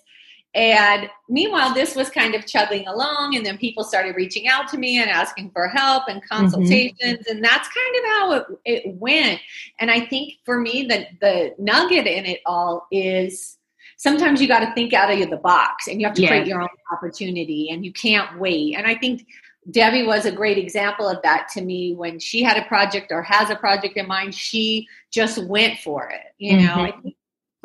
and 0.55 1.09
meanwhile 1.29 1.74
this 1.74 1.95
was 1.95 2.09
kind 2.09 2.33
of 2.33 2.47
chugging 2.47 2.88
along 2.88 3.35
and 3.35 3.45
then 3.45 3.57
people 3.57 3.83
started 3.83 4.15
reaching 4.15 4.47
out 4.47 4.67
to 4.67 4.77
me 4.77 5.00
and 5.00 5.09
asking 5.09 5.51
for 5.51 5.67
help 5.67 6.03
and 6.07 6.21
mm-hmm. 6.21 6.35
consultations 6.35 6.95
mm-hmm. 7.01 7.31
and 7.31 7.43
that's 7.43 7.67
kind 7.67 7.95
of 7.95 8.03
how 8.05 8.31
it, 8.33 8.45
it 8.65 8.95
went 8.95 9.39
and 9.79 9.91
i 9.91 10.00
think 10.00 10.33
for 10.45 10.59
me 10.59 10.85
that 10.88 11.09
the 11.21 11.53
nugget 11.59 12.07
in 12.07 12.25
it 12.25 12.39
all 12.45 12.88
is 12.91 13.57
sometimes 13.97 14.41
you 14.41 14.47
got 14.47 14.59
to 14.59 14.74
think 14.74 14.93
out 14.93 15.12
of 15.12 15.29
the 15.29 15.38
box 15.38 15.88
and 15.88 16.00
you 16.00 16.07
have 16.07 16.15
to 16.15 16.27
create 16.27 16.47
your 16.47 16.62
own 16.62 16.67
opportunity 16.91 17.69
and 17.69 17.85
you 17.85 17.93
can't 17.93 18.39
wait. 18.39 18.75
And 18.75 18.85
I 18.85 18.95
think 18.95 19.25
Debbie 19.71 20.05
was 20.05 20.25
a 20.25 20.31
great 20.31 20.57
example 20.57 21.07
of 21.07 21.21
that 21.24 21.47
to 21.53 21.62
me 21.62 21.95
when 21.95 22.19
she 22.19 22.43
had 22.43 22.57
a 22.57 22.65
project 22.65 23.12
or 23.12 23.24
has 23.24 23.50
a 23.50 23.55
project 23.55 23.97
in 23.97 24.07
mind, 24.07 24.35
she 24.35 24.88
just 25.12 25.43
went 25.45 25.79
for 25.79 26.09
it. 26.09 26.21
You 26.38 26.57
know, 26.57 26.74
mm-hmm. 26.74 26.79
I 26.79 26.91
think 27.01 27.15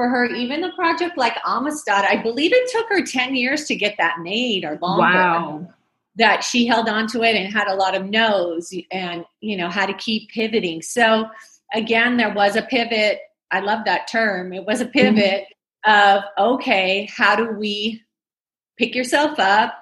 for 0.00 0.08
her, 0.08 0.24
even 0.24 0.62
the 0.62 0.72
project 0.72 1.18
like 1.18 1.36
Amistad, 1.44 2.06
I 2.08 2.16
believe 2.16 2.52
it 2.54 2.70
took 2.72 2.88
her 2.88 3.04
10 3.04 3.34
years 3.34 3.64
to 3.64 3.76
get 3.76 3.96
that 3.98 4.20
made 4.20 4.64
or 4.64 4.78
longer. 4.80 5.02
Wow. 5.02 5.68
That 6.16 6.42
she 6.42 6.66
held 6.66 6.88
on 6.88 7.06
to 7.08 7.22
it 7.22 7.36
and 7.36 7.52
had 7.52 7.68
a 7.68 7.74
lot 7.74 7.94
of 7.94 8.06
no's 8.06 8.72
and, 8.90 9.26
you 9.40 9.58
know, 9.58 9.68
had 9.68 9.86
to 9.86 9.94
keep 9.94 10.30
pivoting. 10.30 10.80
So, 10.80 11.26
again, 11.74 12.16
there 12.16 12.32
was 12.32 12.56
a 12.56 12.62
pivot. 12.62 13.20
I 13.50 13.60
love 13.60 13.84
that 13.84 14.08
term. 14.08 14.54
It 14.54 14.64
was 14.64 14.80
a 14.80 14.86
pivot. 14.86 15.22
Mm-hmm 15.22 15.54
of 15.86 16.22
okay, 16.38 17.08
how 17.14 17.36
do 17.36 17.50
we 17.52 18.02
pick 18.76 18.94
yourself 18.94 19.38
up 19.38 19.74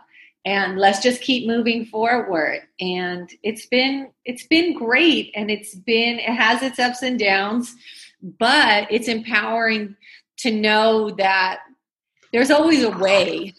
and 0.44 0.78
let's 0.78 1.00
just 1.00 1.22
keep 1.22 1.46
moving 1.46 1.84
forward 1.84 2.60
and 2.80 3.28
it's 3.42 3.66
been 3.66 4.10
it's 4.24 4.46
been 4.46 4.76
great 4.76 5.32
and 5.34 5.50
it's 5.50 5.74
been 5.74 6.18
it 6.18 6.34
has 6.34 6.62
its 6.62 6.78
ups 6.78 7.02
and 7.02 7.18
downs 7.18 7.74
but 8.22 8.86
it's 8.90 9.08
empowering 9.08 9.96
to 10.38 10.50
know 10.50 11.10
that 11.10 11.60
there's 12.32 12.50
always 12.50 12.82
a 12.82 12.90
way 12.90 13.54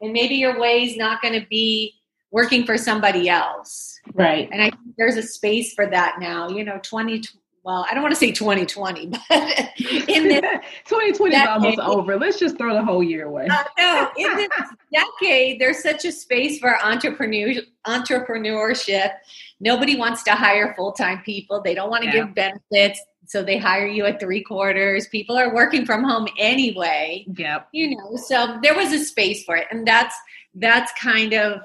and 0.00 0.12
maybe 0.12 0.34
your 0.34 0.60
way 0.60 0.84
is 0.84 0.96
not 0.96 1.22
going 1.22 1.38
to 1.38 1.46
be 1.48 1.92
working 2.30 2.64
for 2.64 2.76
somebody 2.76 3.28
else 3.28 3.98
right 4.14 4.48
and 4.52 4.60
i 4.60 4.70
think 4.70 4.96
there's 4.98 5.16
a 5.16 5.22
space 5.22 5.72
for 5.74 5.86
that 5.86 6.16
now 6.18 6.48
you 6.48 6.64
know 6.64 6.78
20 6.82 7.22
well, 7.66 7.84
I 7.90 7.94
don't 7.94 8.02
want 8.04 8.14
to 8.14 8.18
say 8.18 8.30
2020, 8.30 9.06
but 9.28 9.68
in 10.08 10.28
this 10.28 10.40
2020 10.84 11.34
is 11.34 11.48
almost 11.48 11.78
over. 11.80 12.16
Let's 12.16 12.38
just 12.38 12.56
throw 12.56 12.72
the 12.72 12.84
whole 12.84 13.02
year 13.02 13.26
away. 13.26 13.48
Uh, 13.50 13.64
no, 13.76 14.08
in 14.16 14.36
this 14.36 14.48
decade, 14.94 15.60
there's 15.60 15.82
such 15.82 16.04
a 16.04 16.12
space 16.12 16.60
for 16.60 16.78
entrepreneur 16.80 17.54
entrepreneurship. 17.84 19.14
Nobody 19.58 19.96
wants 19.96 20.22
to 20.24 20.36
hire 20.36 20.74
full 20.76 20.92
time 20.92 21.22
people. 21.24 21.60
They 21.60 21.74
don't 21.74 21.90
want 21.90 22.04
to 22.04 22.08
yeah. 22.08 22.26
give 22.26 22.36
benefits, 22.36 23.00
so 23.26 23.42
they 23.42 23.58
hire 23.58 23.86
you 23.86 24.06
at 24.06 24.20
three 24.20 24.42
quarters. 24.42 25.06
People 25.08 25.36
are 25.36 25.54
working 25.54 25.84
from 25.84 26.04
home 26.04 26.28
anyway. 26.38 27.26
Yep. 27.36 27.68
You 27.72 27.96
know, 27.96 28.16
so 28.16 28.58
there 28.62 28.74
was 28.74 28.92
a 28.92 29.04
space 29.04 29.44
for 29.44 29.56
it, 29.56 29.66
and 29.70 29.86
that's 29.86 30.14
that's 30.54 30.92
kind 31.00 31.34
of 31.34 31.60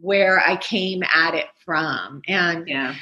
where 0.00 0.40
I 0.40 0.56
came 0.56 1.02
at 1.02 1.34
it 1.34 1.46
from. 1.64 2.22
And 2.26 2.66
yeah 2.68 2.94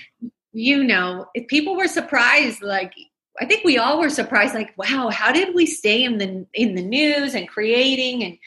you 0.56 0.82
know, 0.82 1.26
if 1.34 1.48
people 1.48 1.76
were 1.76 1.86
surprised, 1.86 2.62
like 2.62 2.94
I 3.38 3.44
think 3.44 3.62
we 3.62 3.76
all 3.76 4.00
were 4.00 4.08
surprised, 4.08 4.54
like, 4.54 4.72
wow, 4.78 5.10
how 5.10 5.30
did 5.30 5.54
we 5.54 5.66
stay 5.66 6.02
in 6.02 6.16
the 6.16 6.46
in 6.54 6.74
the 6.74 6.82
news 6.82 7.34
and 7.34 7.46
creating 7.46 8.24
and 8.24 8.38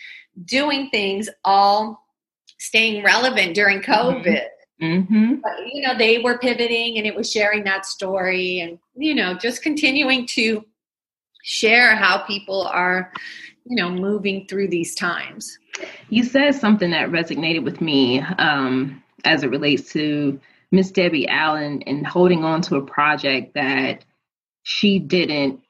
doing 0.44 0.90
things 0.90 1.30
all 1.46 2.04
staying 2.58 3.04
relevant 3.04 3.54
during 3.54 3.82
mm-hmm. 3.82 3.92
COVID? 3.92 4.26
Mm-hmm. 4.26 4.59
But, 5.42 5.74
you 5.74 5.82
know, 5.82 5.98
they 5.98 6.20
were 6.20 6.38
pivoting 6.38 6.98
and 6.98 7.06
it 7.06 7.16
was 7.16 7.32
sharing 7.32 7.64
that 7.66 7.86
story 7.86 8.60
and, 8.60 8.80
you 8.96 9.14
know, 9.14 9.34
just 9.34 9.62
continuing 9.62 10.26
to 10.28 10.66
share 11.44 11.96
how 11.96 12.20
people 12.20 12.64
are, 12.64 13.12
you 13.66 13.76
know, 13.76 13.90
moving 13.90 14.48
through 14.48 14.70
these 14.70 14.96
times. 14.96 15.58
You 16.10 16.24
said 16.24 16.56
something 16.56 16.92
that 16.92 17.10
resonated 17.10 17.64
with 17.64 17.82
me 17.82 18.22
um, 18.38 19.04
as 19.26 19.44
it 19.44 19.50
relates 19.50 19.92
to 19.94 20.40
Miss 20.72 20.92
Debbie 20.92 21.28
Allen 21.28 21.82
and 21.84 22.06
holding 22.06 22.44
on 22.44 22.62
to 22.64 22.76
a 22.76 22.86
project 22.86 23.54
that 23.56 24.06
she 24.64 25.00
didn't 25.00 25.62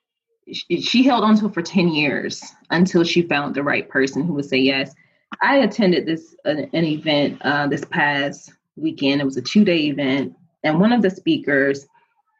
she 0.51 1.03
held 1.03 1.23
on 1.23 1.37
to 1.37 1.45
it 1.45 1.53
for 1.53 1.61
10 1.61 1.89
years 1.89 2.43
until 2.71 3.03
she 3.03 3.21
found 3.21 3.53
the 3.53 3.63
right 3.63 3.87
person 3.87 4.23
who 4.23 4.33
would 4.33 4.45
say 4.45 4.57
yes. 4.57 4.93
I 5.41 5.57
attended 5.57 6.05
this 6.05 6.35
uh, 6.45 6.63
an 6.73 6.85
event 6.85 7.39
uh, 7.43 7.67
this 7.67 7.85
past 7.85 8.51
weekend. 8.75 9.21
It 9.21 9.25
was 9.25 9.37
a 9.37 9.41
two 9.41 9.63
day 9.63 9.87
event, 9.87 10.33
and 10.63 10.79
one 10.79 10.91
of 10.91 11.01
the 11.01 11.09
speakers 11.09 11.87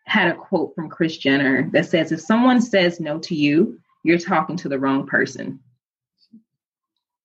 had 0.06 0.32
a 0.32 0.36
quote 0.36 0.74
from 0.74 0.90
Kris 0.90 1.18
Jenner 1.18 1.70
that 1.72 1.86
says, 1.86 2.12
"If 2.12 2.22
someone 2.22 2.62
says 2.62 3.00
no 3.00 3.20
to 3.20 3.36
you, 3.36 3.80
you're 4.04 4.18
talking 4.18 4.58
to 4.58 4.70
the 4.70 4.80
wrong 4.80 5.06
person." 5.06 5.60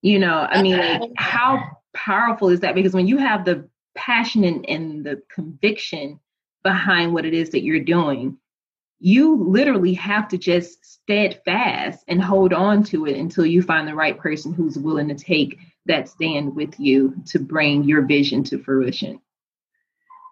You 0.03 0.19
know, 0.19 0.47
I 0.51 0.61
mean, 0.63 0.77
like, 0.77 1.11
how 1.17 1.79
powerful 1.95 2.51
is 2.51 2.61
that? 2.61 2.75
Because 2.75 2.93
when 2.93 3.07
you 3.07 3.17
have 3.17 3.45
the 3.45 3.69
passion 3.95 4.45
and, 4.45 4.69
and 4.69 5.05
the 5.05 5.23
conviction 5.31 6.21
behind 6.63 7.15
what 7.15 7.25
it 7.25 7.33
is 7.33 7.51
that 7.51 7.63
you're 7.63 7.81
doing, 7.81 8.37
you 9.01 9.37
literally 9.37 9.95
have 9.95 10.29
to 10.29 10.39
just 10.39 10.85
steadfast 10.85 12.05
and 12.09 12.23
hold 12.23 12.53
on 12.53 12.83
to 12.85 13.07
it 13.07 13.17
until 13.17 13.45
you 13.45 13.63
find 13.63 13.87
the 13.87 13.95
right 13.95 14.19
person 14.19 14.53
who's 14.53 14.79
willing 14.79 15.09
to 15.09 15.15
take 15.15 15.59
that 15.87 16.09
stand 16.09 16.55
with 16.55 16.79
you 16.79 17.15
to 17.27 17.39
bring 17.39 17.85
your 17.85 18.03
vision 18.03 18.43
to 18.45 18.63
fruition. 18.63 19.21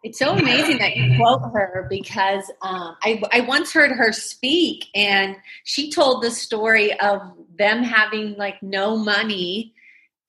It's 0.02 0.18
so 0.18 0.32
amazing 0.32 0.78
that 0.78 0.96
you 0.96 1.16
quote 1.16 1.42
her 1.52 1.86
because 1.88 2.50
um, 2.60 2.96
I, 3.02 3.22
I 3.30 3.40
once 3.42 3.72
heard 3.72 3.92
her 3.92 4.12
speak 4.12 4.86
and 4.96 5.36
she 5.62 5.92
told 5.92 6.22
the 6.22 6.30
story 6.32 6.98
of 6.98 7.20
them 7.56 7.84
having 7.84 8.34
like 8.36 8.60
no 8.62 8.96
money 8.96 9.74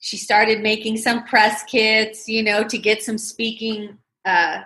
she 0.04 0.18
started 0.18 0.62
making 0.62 0.98
some 0.98 1.24
press 1.24 1.64
kits, 1.64 2.28
you 2.28 2.44
know, 2.44 2.66
to 2.66 2.78
get 2.78 3.02
some 3.02 3.18
speaking 3.18 3.98
uh, 4.26 4.64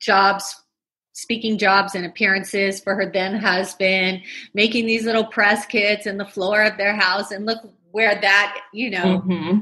jobs, 0.00 0.64
speaking 1.12 1.58
jobs 1.58 1.94
and 1.94 2.04
appearances 2.04 2.80
for 2.80 2.96
her 2.96 3.08
then 3.08 3.36
husband, 3.36 4.22
making 4.52 4.86
these 4.86 5.04
little 5.04 5.26
press 5.26 5.64
kits 5.64 6.08
in 6.08 6.18
the 6.18 6.24
floor 6.24 6.60
of 6.64 6.76
their 6.76 6.96
house. 6.96 7.30
And 7.30 7.46
look 7.46 7.60
where 7.92 8.20
that, 8.20 8.62
you 8.72 8.90
know, 8.90 9.20
mm-hmm. 9.20 9.60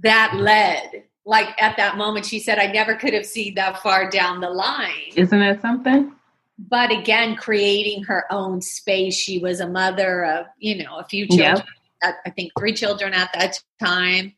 That 0.00 0.34
led. 0.36 1.04
Like 1.24 1.60
at 1.60 1.76
that 1.76 1.96
moment, 1.96 2.26
she 2.26 2.38
said, 2.38 2.58
I 2.58 2.66
never 2.66 2.94
could 2.94 3.12
have 3.12 3.26
seen 3.26 3.54
that 3.56 3.82
far 3.82 4.08
down 4.08 4.40
the 4.40 4.50
line. 4.50 5.12
Isn't 5.16 5.40
that 5.40 5.60
something? 5.60 6.12
But 6.58 6.90
again, 6.90 7.36
creating 7.36 8.04
her 8.04 8.24
own 8.30 8.62
space. 8.62 9.14
She 9.14 9.38
was 9.38 9.60
a 9.60 9.68
mother 9.68 10.24
of, 10.24 10.46
you 10.58 10.82
know, 10.82 10.98
a 10.98 11.04
few 11.04 11.26
children. 11.26 11.66
Yep. 12.02 12.14
I 12.24 12.30
think 12.30 12.52
three 12.58 12.72
children 12.72 13.12
at 13.12 13.32
that 13.34 13.60
time 13.82 14.34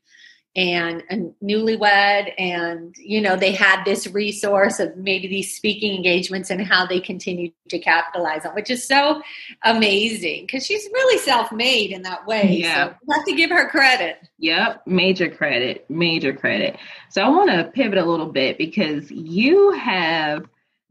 and 0.59 1.05
a 1.09 1.45
newlywed 1.45 2.33
and 2.37 2.97
you 2.99 3.21
know 3.21 3.37
they 3.37 3.53
had 3.53 3.85
this 3.85 4.09
resource 4.09 4.81
of 4.81 4.97
maybe 4.97 5.29
these 5.29 5.55
speaking 5.55 5.95
engagements 5.95 6.50
and 6.50 6.61
how 6.61 6.85
they 6.85 6.99
continue 6.99 7.49
to 7.69 7.79
capitalize 7.79 8.45
on 8.45 8.53
which 8.57 8.69
is 8.69 8.85
so 8.85 9.23
amazing 9.62 10.45
because 10.45 10.67
she's 10.67 10.85
really 10.93 11.19
self-made 11.19 11.93
in 11.93 12.03
that 12.03 12.27
way 12.27 12.57
yeah 12.61 12.88
so 12.88 13.15
have 13.15 13.25
to 13.25 13.37
give 13.37 13.50
her 13.50 13.69
credit 13.69 14.19
yep 14.38 14.85
major 14.85 15.31
credit 15.31 15.88
major 15.88 16.33
credit 16.33 16.77
so 17.09 17.23
i 17.23 17.29
want 17.29 17.49
to 17.49 17.71
pivot 17.73 17.99
a 17.99 18.05
little 18.05 18.33
bit 18.33 18.59
because 18.59 19.09
you 19.12 19.71
have 19.73 20.45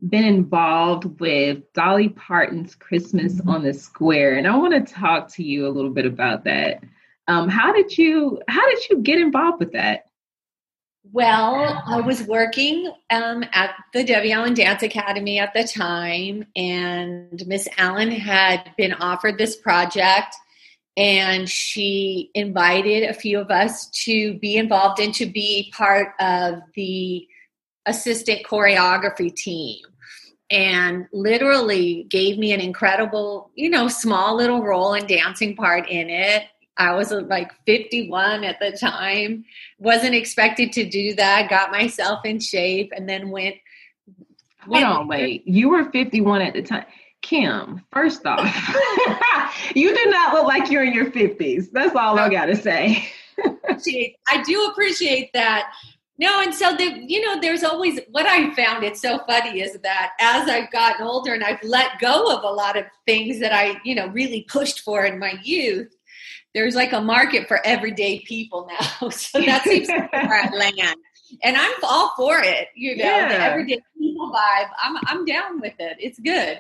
been 0.08 0.24
involved 0.24 1.20
with 1.20 1.74
Dolly 1.74 2.10
Parton's 2.10 2.76
Christmas 2.76 3.34
mm-hmm. 3.34 3.50
on 3.50 3.64
the 3.64 3.74
Square, 3.74 4.36
and 4.36 4.48
I 4.48 4.56
want 4.56 4.76
to 4.76 4.94
talk 4.94 5.28
to 5.30 5.44
you 5.44 5.66
a 5.66 5.74
little 5.74 5.90
bit 5.90 6.06
about 6.06 6.44
that. 6.44 6.84
Um, 7.28 7.50
how 7.50 7.74
did 7.74 7.98
you 7.98 8.42
How 8.48 8.68
did 8.70 8.90
you 8.90 9.00
get 9.00 9.20
involved 9.20 9.60
with 9.60 9.74
that? 9.74 10.06
Well, 11.14 11.84
I 11.86 12.02
was 12.02 12.24
working 12.24 12.92
um, 13.10 13.46
at 13.54 13.76
the 13.94 14.04
Debbie 14.04 14.34
Allen 14.34 14.54
Dance 14.54 14.84
Academy 14.84 15.40
at 15.40 15.54
the 15.54 15.64
time, 15.64 16.46
and 16.56 17.42
Miss 17.48 17.68
Allen 17.78 18.12
had 18.12 18.72
been 18.78 18.94
offered 18.94 19.38
this 19.38 19.56
project, 19.56 20.36
and 20.98 21.48
she 21.48 22.30
invited 22.34 23.04
a 23.04 23.14
few 23.14 23.40
of 23.40 23.52
us 23.52 23.90
to 24.06 24.38
be 24.40 24.58
involved 24.58 25.00
and 25.00 25.14
to 25.14 25.26
be 25.26 25.72
part 25.76 26.10
of 26.20 26.60
the 26.76 27.26
assistant 27.86 28.46
choreography 28.46 29.34
team 29.34 29.80
and 30.50 31.08
literally 31.12 32.06
gave 32.10 32.38
me 32.38 32.54
an 32.54 32.62
incredible, 32.62 33.52
you 33.56 33.70
know, 33.70 33.88
small 33.88 34.36
little 34.36 34.62
role 34.62 34.94
and 34.94 35.08
dancing 35.08 35.56
part 35.56 35.88
in 35.90 36.10
it. 36.10 36.44
I 36.78 36.94
was 36.94 37.12
uh, 37.12 37.22
like 37.22 37.52
51 37.66 38.44
at 38.44 38.60
the 38.60 38.72
time, 38.72 39.46
wasn't 39.80 40.16
expected 40.16 40.72
to 40.74 40.88
do 40.88 41.16
that, 41.16 41.50
got 41.50 41.72
myself 41.72 42.26
in 42.26 42.40
shape, 42.40 42.92
and 42.96 43.08
then 43.08 43.30
went. 43.30 43.56
went 44.68 44.86
Hold 44.86 44.98
on, 44.98 45.08
wait. 45.08 45.48
You 45.48 45.70
were 45.70 45.90
51 45.92 46.42
at 46.42 46.54
the 46.54 46.62
time. 46.62 46.86
Kim, 47.22 47.84
first 47.92 48.26
off, 48.26 48.46
you 49.76 49.94
do 49.94 50.10
not 50.12 50.34
look 50.34 50.46
like 50.46 50.70
you're 50.70 50.84
in 50.84 50.94
your 50.94 51.12
50s. 51.12 51.72
That's 51.72 51.96
all 51.96 52.18
I 52.18 52.30
got 52.30 52.46
to 52.46 52.56
say. 52.56 53.10
I 54.30 54.44
do 54.44 54.66
appreciate 54.66 55.34
that 55.34 55.72
no, 56.20 56.42
and 56.42 56.54
so 56.54 56.76
the 56.76 57.04
you 57.06 57.24
know, 57.24 57.40
there's 57.40 57.64
always 57.64 58.00
what 58.10 58.26
I 58.26 58.54
found 58.56 58.84
it's 58.84 59.02
so 59.02 59.20
funny 59.28 59.62
is 59.62 59.78
that 59.84 60.14
as 60.20 60.50
I've 60.50 60.72
gotten 60.72 61.06
older 61.06 61.34
and 61.34 61.44
I've 61.44 61.62
let 61.64 62.00
go 62.00 62.36
of 62.36 62.44
a 62.44 62.50
lot 62.50 62.76
of 62.76 62.86
things 63.06 63.40
that 63.40 63.54
I, 63.54 63.80
you 63.84 63.94
know, 63.94 64.08
really 64.08 64.42
pushed 64.50 64.80
for 64.80 65.06
in 65.06 65.20
my 65.20 65.36
youth, 65.44 65.96
there's 66.58 66.74
like 66.74 66.92
a 66.92 67.00
market 67.00 67.48
for 67.48 67.64
everyday 67.64 68.20
people 68.22 68.68
now. 68.68 69.10
so 69.10 69.40
that 69.42 69.64
seems 69.64 69.88
where 69.90 70.10
I 70.12 70.50
land. 70.50 70.98
And 71.44 71.56
I'm 71.56 71.74
all 71.84 72.14
for 72.18 72.40
it, 72.40 72.70
you 72.74 72.98
know, 72.98 73.04
yeah. 73.04 73.28
the 73.28 73.44
everyday 73.44 73.80
people 73.96 74.32
vibe. 74.32 74.70
I'm 74.82 74.98
I'm 75.06 75.26
down 75.26 75.62
with 75.62 75.76
it. 75.78 75.98
It's 76.00 76.18
good. 76.20 76.60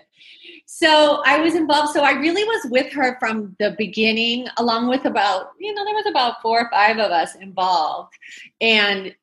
So 0.67 1.23
I 1.25 1.39
was 1.39 1.55
involved. 1.55 1.93
So 1.93 2.03
I 2.03 2.11
really 2.11 2.43
was 2.43 2.69
with 2.69 2.93
her 2.93 3.17
from 3.19 3.55
the 3.59 3.73
beginning, 3.75 4.47
along 4.57 4.87
with 4.87 5.05
about, 5.05 5.53
you 5.59 5.73
know, 5.73 5.83
there 5.83 5.95
was 5.95 6.05
about 6.05 6.43
four 6.43 6.59
or 6.59 6.69
five 6.69 6.97
of 6.97 7.09
us 7.09 7.33
involved. 7.35 8.13
And 8.61 9.15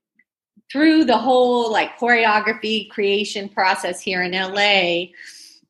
through 0.73 1.05
the 1.05 1.19
whole 1.19 1.71
like 1.71 1.97
choreography 2.01 2.91
creation 2.91 3.49
process 3.49 4.01
here 4.01 4.23
in 4.23 4.33
LA 4.33 5.13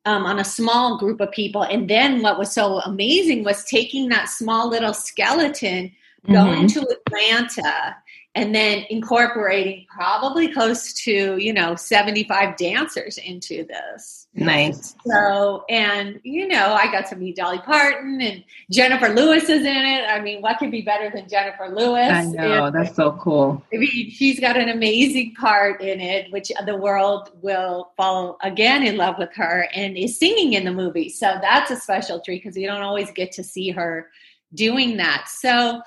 um, 0.04 0.26
on 0.26 0.38
a 0.38 0.44
small 0.44 0.98
group 0.98 1.20
of 1.20 1.30
people. 1.30 1.62
And 1.62 1.88
then 1.88 2.22
what 2.22 2.38
was 2.38 2.52
so 2.52 2.80
amazing 2.80 3.44
was 3.44 3.64
taking 3.64 4.08
that 4.10 4.28
small 4.28 4.68
little 4.68 4.94
skeleton, 4.94 5.92
going 6.26 6.66
mm-hmm. 6.66 6.80
to 6.80 6.96
Atlanta, 7.06 7.96
and 8.36 8.54
then 8.54 8.84
incorporating 8.90 9.86
probably 9.88 10.52
close 10.52 10.92
to 10.92 11.36
you 11.38 11.52
know 11.52 11.76
75 11.76 12.56
dancers 12.56 13.18
into 13.18 13.64
this. 13.64 14.26
Nice. 14.34 14.96
So 15.06 15.64
and 15.68 16.20
you 16.24 16.48
know 16.48 16.74
i 16.74 16.90
got 16.90 17.06
to 17.10 17.16
meet 17.16 17.36
dolly 17.36 17.58
parton 17.58 18.20
and 18.20 18.42
jennifer 18.70 19.08
lewis 19.08 19.44
is 19.44 19.64
in 19.64 19.66
it. 19.66 20.04
I 20.08 20.20
mean 20.20 20.42
what 20.42 20.58
could 20.58 20.70
be 20.70 20.82
better 20.82 21.10
than 21.10 21.28
jennifer 21.28 21.68
lewis? 21.68 22.10
I 22.10 22.24
know 22.24 22.66
and, 22.66 22.74
that's 22.74 22.96
so 22.96 23.12
cool. 23.12 23.62
I 23.72 23.76
mean 23.76 24.10
she's 24.10 24.40
got 24.40 24.56
an 24.56 24.68
amazing 24.68 25.34
part 25.34 25.80
in 25.80 26.00
it 26.00 26.32
which 26.32 26.50
the 26.66 26.76
world 26.76 27.30
will 27.40 27.92
fall 27.96 28.38
again 28.42 28.84
in 28.84 28.96
love 28.96 29.16
with 29.18 29.32
her 29.34 29.68
and 29.74 29.96
is 29.96 30.18
singing 30.18 30.54
in 30.54 30.64
the 30.64 30.72
movie. 30.72 31.08
So 31.08 31.38
that's 31.40 31.70
a 31.70 31.76
special 31.76 32.20
treat 32.20 32.42
because 32.42 32.56
you 32.56 32.66
don't 32.66 32.82
always 32.82 33.10
get 33.12 33.30
to 33.32 33.44
see 33.44 33.70
her 33.70 34.10
doing 34.54 34.96
that. 34.96 35.28
So 35.28 35.82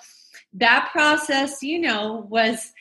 that 0.53 0.89
process, 0.91 1.61
you 1.61 1.79
know, 1.79 2.25
was 2.29 2.71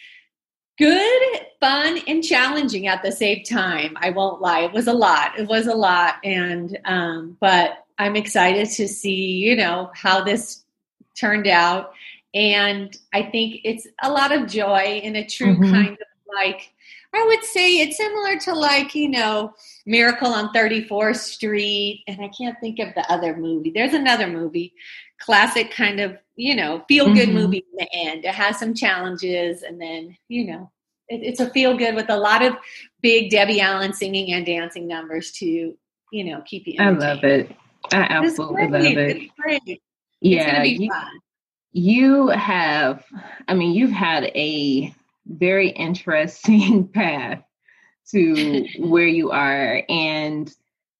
good, 0.78 1.22
fun, 1.60 1.98
and 2.06 2.22
challenging 2.22 2.86
at 2.86 3.02
the 3.02 3.12
same 3.12 3.42
time. 3.44 3.96
I 3.96 4.10
won't 4.10 4.40
lie. 4.40 4.60
It 4.60 4.72
was 4.72 4.86
a 4.86 4.92
lot. 4.92 5.38
It 5.38 5.48
was 5.48 5.66
a 5.66 5.74
lot. 5.74 6.16
And, 6.22 6.78
um, 6.84 7.36
but 7.40 7.84
I'm 7.98 8.16
excited 8.16 8.68
to 8.70 8.88
see, 8.88 9.36
you 9.36 9.56
know, 9.56 9.90
how 9.94 10.22
this 10.22 10.64
turned 11.18 11.46
out. 11.46 11.92
And 12.34 12.94
I 13.14 13.22
think 13.22 13.60
it's 13.64 13.86
a 14.02 14.10
lot 14.10 14.32
of 14.32 14.46
joy 14.46 15.00
in 15.02 15.16
a 15.16 15.26
true 15.26 15.54
mm-hmm. 15.54 15.72
kind 15.72 15.92
of 15.92 16.06
like, 16.34 16.72
I 17.14 17.24
would 17.24 17.42
say 17.44 17.78
it's 17.78 17.96
similar 17.96 18.38
to 18.40 18.54
like, 18.54 18.94
you 18.94 19.08
know, 19.08 19.54
Miracle 19.86 20.28
on 20.28 20.52
34th 20.52 21.16
Street. 21.16 22.04
And 22.06 22.20
I 22.20 22.28
can't 22.28 22.58
think 22.60 22.78
of 22.78 22.94
the 22.94 23.10
other 23.10 23.34
movie. 23.36 23.70
There's 23.70 23.94
another 23.94 24.26
movie, 24.26 24.74
classic 25.18 25.70
kind 25.70 26.00
of 26.00 26.16
you 26.36 26.54
know, 26.54 26.84
feel 26.86 27.12
good 27.12 27.30
mm-hmm. 27.30 27.38
movie 27.38 27.64
in 27.72 27.76
the 27.78 27.88
end. 27.92 28.24
It 28.24 28.34
has 28.34 28.58
some 28.58 28.74
challenges, 28.74 29.62
and 29.62 29.80
then 29.80 30.16
you 30.28 30.46
know, 30.46 30.70
it, 31.08 31.22
it's 31.22 31.40
a 31.40 31.50
feel 31.50 31.76
good 31.76 31.94
with 31.94 32.10
a 32.10 32.16
lot 32.16 32.42
of 32.42 32.54
big 33.00 33.30
Debbie 33.30 33.60
Allen 33.60 33.92
singing 33.92 34.32
and 34.32 34.44
dancing 34.44 34.86
numbers 34.86 35.32
to 35.32 35.76
you 36.12 36.24
know 36.24 36.42
keep 36.44 36.66
you. 36.66 36.74
I 36.78 36.90
love 36.90 37.24
it. 37.24 37.50
I 37.92 38.02
absolutely 38.02 38.68
love 38.68 38.82
it. 38.84 39.16
It's 39.16 39.32
great. 39.38 39.82
Yeah, 40.20 40.62
you, 40.62 40.90
you 41.72 42.28
have. 42.28 43.04
I 43.48 43.54
mean, 43.54 43.74
you've 43.74 43.90
had 43.90 44.24
a 44.24 44.94
very 45.26 45.70
interesting 45.70 46.88
path 46.94 47.42
to 48.10 48.66
where 48.78 49.06
you 49.06 49.30
are, 49.30 49.82
and 49.88 50.52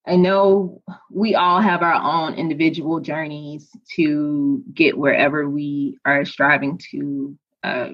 I 0.06 0.16
know 0.16 0.82
we 1.10 1.34
all 1.34 1.60
have 1.60 1.82
our 1.82 1.94
own 1.94 2.34
individual 2.34 3.00
journeys 3.00 3.68
to 3.96 4.62
get 4.72 4.96
wherever 4.96 5.48
we 5.48 5.98
are 6.04 6.24
striving 6.24 6.78
to 6.90 7.36
uh, 7.64 7.88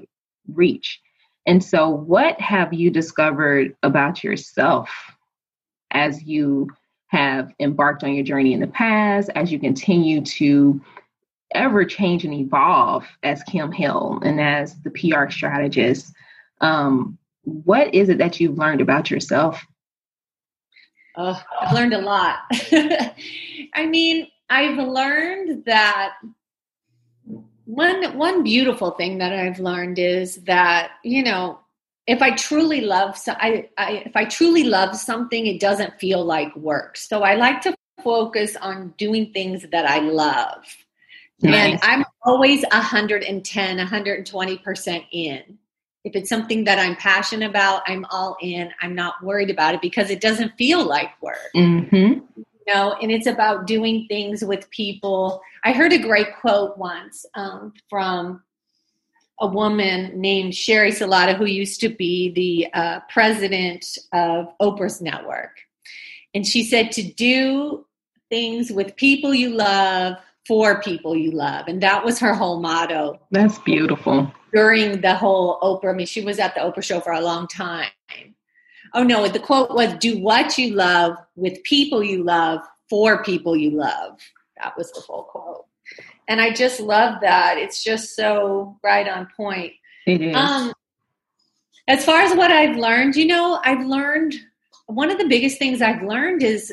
reach. 0.47 1.01
And 1.47 1.63
so, 1.63 1.89
what 1.89 2.39
have 2.39 2.73
you 2.73 2.91
discovered 2.91 3.75
about 3.81 4.23
yourself 4.23 4.89
as 5.91 6.23
you 6.23 6.69
have 7.07 7.51
embarked 7.59 8.03
on 8.03 8.13
your 8.13 8.23
journey 8.23 8.53
in 8.53 8.59
the 8.59 8.67
past, 8.67 9.29
as 9.35 9.51
you 9.51 9.59
continue 9.59 10.21
to 10.21 10.81
ever 11.53 11.83
change 11.85 12.25
and 12.25 12.33
evolve 12.33 13.05
as 13.23 13.43
Kim 13.43 13.71
Hill 13.71 14.19
and 14.23 14.39
as 14.39 14.75
the 14.81 14.91
PR 14.91 15.29
strategist? 15.29 16.13
Um, 16.61 17.17
what 17.43 17.93
is 17.93 18.09
it 18.09 18.19
that 18.19 18.39
you've 18.39 18.57
learned 18.57 18.81
about 18.81 19.11
yourself 19.11 19.65
Oh, 21.15 21.41
I've 21.61 21.73
learned 21.73 21.93
a 21.93 22.01
lot. 22.01 22.39
I 23.73 23.85
mean, 23.87 24.27
I've 24.49 24.77
learned 24.77 25.65
that 25.65 26.13
one 27.65 28.17
one 28.17 28.43
beautiful 28.43 28.91
thing 28.91 29.17
that 29.19 29.33
I've 29.33 29.59
learned 29.59 29.97
is 29.97 30.35
that 30.43 30.91
you 31.03 31.23
know 31.23 31.59
if 32.07 32.21
I 32.21 32.31
truly 32.31 32.81
love 32.81 33.17
so 33.17 33.33
I, 33.37 33.69
I 33.77 34.03
if 34.05 34.15
I 34.15 34.25
truly 34.25 34.65
love 34.65 34.95
something, 34.95 35.47
it 35.47 35.59
doesn't 35.59 35.99
feel 35.99 36.23
like 36.23 36.55
work. 36.55 36.97
So 36.97 37.23
I 37.23 37.35
like 37.35 37.61
to 37.61 37.75
focus 38.03 38.55
on 38.57 38.93
doing 38.97 39.31
things 39.33 39.65
that 39.71 39.85
I 39.85 39.99
love. 39.99 40.65
Nice. 41.41 41.73
And 41.73 41.79
I'm 41.83 42.05
always 42.23 42.63
110, 42.71 43.77
120% 43.77 45.05
in 45.11 45.57
if 46.03 46.15
it's 46.15 46.29
something 46.29 46.65
that 46.65 46.79
I'm 46.79 46.95
passionate 46.95 47.49
about, 47.49 47.83
I'm 47.87 48.05
all 48.11 48.35
in. 48.41 48.71
I'm 48.81 48.93
not 48.93 49.23
worried 49.23 49.49
about 49.49 49.75
it 49.75 49.81
because 49.81 50.09
it 50.09 50.19
doesn't 50.19 50.57
feel 50.57 50.85
like 50.85 51.09
work. 51.21 51.37
Mm-hmm. 51.55 52.19
You 52.35 52.73
know, 52.73 52.95
and 53.01 53.11
it's 53.11 53.27
about 53.27 53.67
doing 53.67 54.05
things 54.07 54.43
with 54.43 54.69
people. 54.69 55.41
I 55.63 55.71
heard 55.71 55.93
a 55.93 55.97
great 55.97 56.35
quote 56.39 56.77
once 56.77 57.25
um, 57.35 57.73
from 57.89 58.43
a 59.39 59.47
woman 59.47 60.19
named 60.19 60.53
Sheri 60.53 60.91
Salata, 60.91 61.35
who 61.35 61.45
used 61.45 61.79
to 61.81 61.89
be 61.89 62.31
the 62.31 62.73
uh, 62.73 62.99
president 63.09 63.97
of 64.13 64.47
Oprah's 64.61 65.01
network. 65.01 65.57
And 66.33 66.45
she 66.45 66.63
said 66.63 66.91
to 66.93 67.03
do 67.03 67.85
things 68.29 68.71
with 68.71 68.95
people 68.95 69.33
you 69.33 69.49
love 69.49 70.17
for 70.47 70.81
people 70.81 71.15
you 71.15 71.31
love. 71.31 71.67
And 71.67 71.81
that 71.81 72.03
was 72.03 72.19
her 72.19 72.33
whole 72.33 72.59
motto. 72.59 73.19
That's 73.31 73.59
beautiful 73.59 74.33
during 74.53 75.01
the 75.01 75.15
whole 75.15 75.59
Oprah. 75.61 75.91
I 75.91 75.93
mean, 75.93 76.05
she 76.05 76.21
was 76.21 76.39
at 76.39 76.53
the 76.55 76.61
Oprah 76.61 76.83
show 76.83 76.99
for 76.99 77.11
a 77.11 77.21
long 77.21 77.47
time. 77.47 77.89
Oh 78.93 79.03
no, 79.03 79.27
the 79.27 79.39
quote 79.39 79.71
was 79.71 79.93
do 79.95 80.19
what 80.19 80.57
you 80.57 80.75
love 80.75 81.17
with 81.35 81.63
people 81.63 82.03
you 82.03 82.23
love 82.23 82.61
for 82.89 83.23
people 83.23 83.57
you 83.57 83.71
love. 83.71 84.19
That 84.61 84.77
was 84.77 84.91
the 84.91 85.01
full 85.01 85.23
quote. 85.23 85.65
And 86.27 86.39
I 86.39 86.53
just 86.53 86.79
love 86.79 87.19
that. 87.21 87.57
It's 87.57 87.83
just 87.83 88.15
so 88.15 88.77
right 88.83 89.07
on 89.07 89.27
point. 89.35 89.73
It 90.05 90.21
is. 90.21 90.35
Um, 90.35 90.73
as 91.87 92.05
far 92.05 92.21
as 92.21 92.35
what 92.35 92.51
I've 92.51 92.77
learned, 92.77 93.15
you 93.15 93.25
know, 93.25 93.59
I've 93.63 93.85
learned 93.85 94.35
one 94.85 95.09
of 95.09 95.17
the 95.17 95.27
biggest 95.27 95.57
things 95.57 95.81
I've 95.81 96.03
learned 96.03 96.43
is 96.43 96.71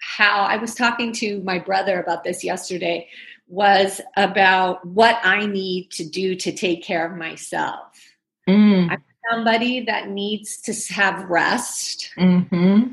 how 0.00 0.42
I 0.42 0.56
was 0.56 0.74
talking 0.74 1.12
to 1.14 1.40
my 1.42 1.58
brother 1.58 2.00
about 2.00 2.22
this 2.22 2.44
yesterday 2.44 3.08
was 3.48 4.00
about 4.16 4.84
what 4.86 5.18
I 5.22 5.46
need 5.46 5.90
to 5.92 6.04
do 6.04 6.36
to 6.36 6.52
take 6.52 6.84
care 6.84 7.10
of 7.10 7.16
myself. 7.16 7.98
Mm. 8.48 8.90
I'm 8.90 9.02
somebody 9.30 9.80
that 9.80 10.08
needs 10.08 10.60
to 10.62 10.94
have 10.94 11.28
rest. 11.28 12.10
Mm-hmm. 12.16 12.92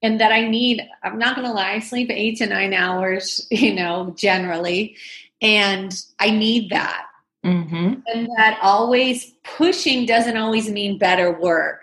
And 0.00 0.20
that 0.20 0.30
I 0.30 0.46
need, 0.46 0.86
I'm 1.02 1.18
not 1.18 1.34
going 1.34 1.46
to 1.46 1.52
lie, 1.52 1.72
I 1.72 1.78
sleep 1.80 2.08
eight 2.10 2.38
to 2.38 2.46
nine 2.46 2.72
hours, 2.72 3.46
you 3.50 3.74
know, 3.74 4.14
generally. 4.16 4.96
And 5.40 6.00
I 6.18 6.30
need 6.30 6.70
that. 6.70 7.06
Mm-hmm. 7.44 7.94
And 8.06 8.28
that 8.36 8.58
always 8.62 9.32
pushing 9.42 10.06
doesn't 10.06 10.36
always 10.36 10.70
mean 10.70 10.98
better 10.98 11.32
work. 11.32 11.82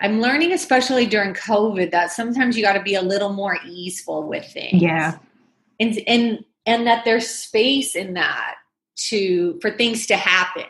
I'm 0.00 0.20
learning, 0.20 0.52
especially 0.52 1.06
during 1.06 1.34
COVID, 1.34 1.90
that 1.90 2.12
sometimes 2.12 2.56
you 2.56 2.62
got 2.62 2.74
to 2.74 2.82
be 2.82 2.94
a 2.94 3.02
little 3.02 3.32
more 3.32 3.58
easeful 3.66 4.22
with 4.22 4.44
things. 4.46 4.80
Yeah. 4.80 5.18
And, 5.80 5.98
and, 6.06 6.44
and 6.68 6.86
that 6.86 7.04
there's 7.06 7.26
space 7.26 7.96
in 7.96 8.12
that 8.12 8.56
to, 9.08 9.58
for 9.62 9.70
things 9.70 10.06
to 10.06 10.16
happen 10.16 10.66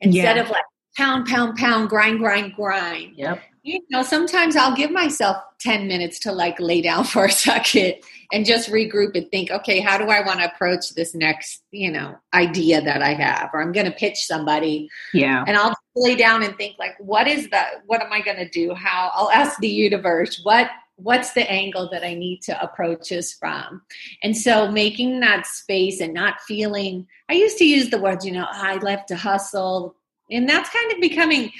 instead 0.00 0.36
yeah. 0.36 0.42
of 0.42 0.48
like 0.48 0.64
pound, 0.96 1.26
pound, 1.26 1.56
pound, 1.58 1.90
grind, 1.90 2.18
grind, 2.18 2.54
grind. 2.54 3.12
Yep. 3.16 3.42
You 3.62 3.80
know, 3.90 4.02
sometimes 4.02 4.56
I'll 4.56 4.74
give 4.74 4.90
myself 4.90 5.36
10 5.60 5.86
minutes 5.86 6.18
to 6.20 6.32
like 6.32 6.58
lay 6.58 6.80
down 6.80 7.04
for 7.12 7.26
a 7.26 7.30
second 7.30 7.96
and 8.32 8.46
just 8.46 8.70
regroup 8.70 9.14
and 9.14 9.30
think, 9.30 9.50
okay, 9.50 9.80
how 9.80 9.98
do 9.98 10.04
I 10.04 10.24
want 10.24 10.40
to 10.40 10.50
approach 10.50 10.94
this 10.94 11.14
next, 11.14 11.62
you 11.70 11.92
know, 11.92 12.16
idea 12.32 12.80
that 12.80 13.02
I 13.02 13.12
have? 13.12 13.50
Or 13.52 13.60
I'm 13.60 13.72
going 13.72 13.86
to 13.86 13.92
pitch 13.92 14.24
somebody. 14.26 14.88
Yeah. 15.12 15.44
And 15.46 15.54
I'll 15.54 15.76
lay 15.94 16.16
down 16.16 16.42
and 16.42 16.56
think 16.56 16.78
like, 16.78 16.94
what 16.98 17.28
is 17.28 17.50
that? 17.50 17.82
What 17.84 18.00
am 18.00 18.10
I 18.10 18.22
going 18.22 18.38
to 18.38 18.48
do? 18.48 18.72
How 18.72 19.10
I'll 19.12 19.30
ask 19.30 19.58
the 19.60 19.68
universe, 19.68 20.40
what 20.44 20.70
what's 20.96 21.32
the 21.32 21.50
angle 21.50 21.88
that 21.90 22.04
I 22.04 22.14
need 22.14 22.42
to 22.42 22.62
approach 22.62 23.08
this 23.08 23.32
from? 23.32 23.82
And 24.22 24.36
so 24.36 24.70
making 24.70 25.20
that 25.20 25.46
space 25.46 26.00
and 26.00 26.14
not 26.14 26.40
feeling, 26.42 27.06
I 27.28 27.34
used 27.34 27.58
to 27.58 27.64
use 27.64 27.90
the 27.90 28.00
words, 28.00 28.24
you 28.24 28.32
know, 28.32 28.46
I 28.48 28.76
left 28.76 29.08
to 29.08 29.16
hustle. 29.16 29.96
And 30.30 30.48
that's 30.48 30.70
kind 30.70 30.92
of 30.92 31.00
becoming, 31.00 31.52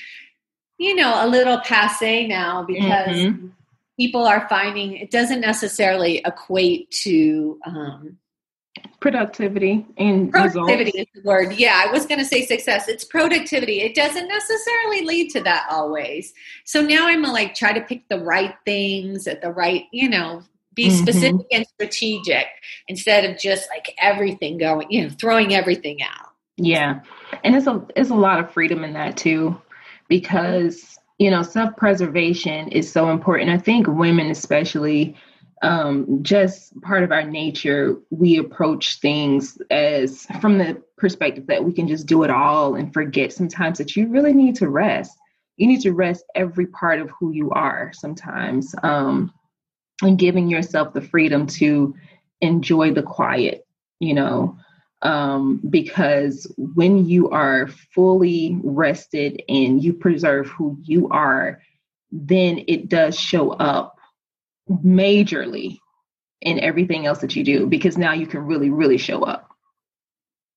you 0.79 0.95
know, 0.95 1.25
a 1.25 1.29
little 1.29 1.59
passe 1.61 2.27
now 2.27 2.65
because 2.65 3.17
mm-hmm 3.17 3.49
people 3.99 4.25
are 4.25 4.49
finding 4.49 4.97
it 4.97 5.11
doesn't 5.11 5.41
necessarily 5.41 6.21
equate 6.25 6.91
to 6.91 7.59
um, 7.67 8.19
productivity 9.01 9.85
and 9.99 10.31
productivity 10.31 10.85
results. 10.85 11.11
is 11.15 11.23
the 11.23 11.29
word 11.29 11.53
yeah 11.55 11.83
i 11.85 11.91
was 11.91 12.07
going 12.07 12.19
to 12.19 12.25
say 12.25 12.45
success 12.45 12.89
it's 12.89 13.05
productivity 13.05 13.81
it 13.81 13.95
doesn't 13.95 14.29
necessarily 14.29 15.05
lead 15.05 15.31
to 15.31 15.41
that 15.41 15.67
always 15.71 16.33
so 16.65 16.81
now 16.81 17.07
i'm 17.07 17.23
like 17.23 17.55
try 17.55 17.73
to 17.73 17.83
pick 17.83 18.09
the 18.09 18.19
right 18.21 18.55
things 18.65 19.27
at 19.27 19.43
the 19.43 19.51
right 19.51 19.85
you 19.93 20.09
know 20.09 20.43
be 20.75 20.89
mm-hmm. 20.89 20.97
specific 20.97 21.47
and 21.53 21.67
strategic 21.67 22.47
instead 22.89 23.25
of 23.25 23.39
just 23.39 23.69
like 23.69 23.95
everything 23.99 24.57
going 24.57 24.87
you 24.91 25.03
know 25.03 25.11
throwing 25.21 25.55
everything 25.55 26.01
out 26.03 26.31
yeah 26.57 27.01
and 27.45 27.55
it's 27.55 27.67
a 27.67 27.85
it's 27.95 28.11
a 28.11 28.15
lot 28.15 28.41
of 28.41 28.51
freedom 28.51 28.85
in 28.85 28.95
that 28.95 29.17
too 29.17 29.61
because 30.09 30.99
you 31.23 31.31
know, 31.31 31.43
self 31.43 31.77
preservation 31.77 32.67
is 32.69 32.91
so 32.91 33.11
important. 33.11 33.49
I 33.49 33.57
think 33.57 33.87
women, 33.87 34.29
especially, 34.29 35.17
um, 35.63 36.23
just 36.23 36.79
part 36.83 37.05
of 37.05 37.13
our 37.13 37.23
nature, 37.23 37.97
we 38.11 38.39
approach 38.39 38.99
things 38.99 39.59
as 39.71 40.27
from 40.41 40.59
the 40.59 40.83
perspective 40.99 41.47
that 41.47 41.65
we 41.65 41.73
can 41.73 41.87
just 41.87 42.07
do 42.07 42.25
it 42.25 42.31
all 42.31 42.75
and 42.75 42.93
forget 42.93 43.33
sometimes 43.33 43.79
that 43.79 43.97
you 43.97 44.09
really 44.09 44.33
need 44.33 44.57
to 44.57 44.69
rest. 44.69 45.17
You 45.57 45.69
need 45.69 45.81
to 45.83 45.93
rest 45.93 46.25
every 46.35 46.67
part 46.67 47.01
of 47.01 47.11
who 47.11 47.33
you 47.33 47.51
are 47.51 47.93
sometimes, 47.95 48.75
um, 48.83 49.33
and 50.03 50.19
giving 50.19 50.49
yourself 50.49 50.95
the 50.95 51.01
freedom 51.01 51.47
to 51.47 51.95
enjoy 52.41 52.93
the 52.93 53.03
quiet, 53.03 53.65
you 54.01 54.15
know, 54.15 54.57
um, 55.03 55.61
because 55.71 56.53
when 56.59 57.07
you 57.07 57.31
are 57.31 57.69
fully 57.95 58.59
rested 58.65 59.43
and 59.49 59.83
you 59.83 59.93
preserve 59.93 60.49
who 60.49 60.77
you 60.83 61.09
are, 61.11 61.61
then 62.11 62.65
it 62.67 62.89
does 62.89 63.19
show 63.19 63.51
up 63.51 63.97
majorly 64.71 65.79
in 66.41 66.59
everything 66.61 67.07
else 67.07 67.19
that 67.21 67.37
you 67.37 67.45
do 67.45 67.67
because 67.67 67.97
now 67.97 68.13
you 68.13 68.27
can 68.27 68.41
really, 68.41 68.71
really 68.71 68.99
show 68.99 69.23
up. 69.23 69.49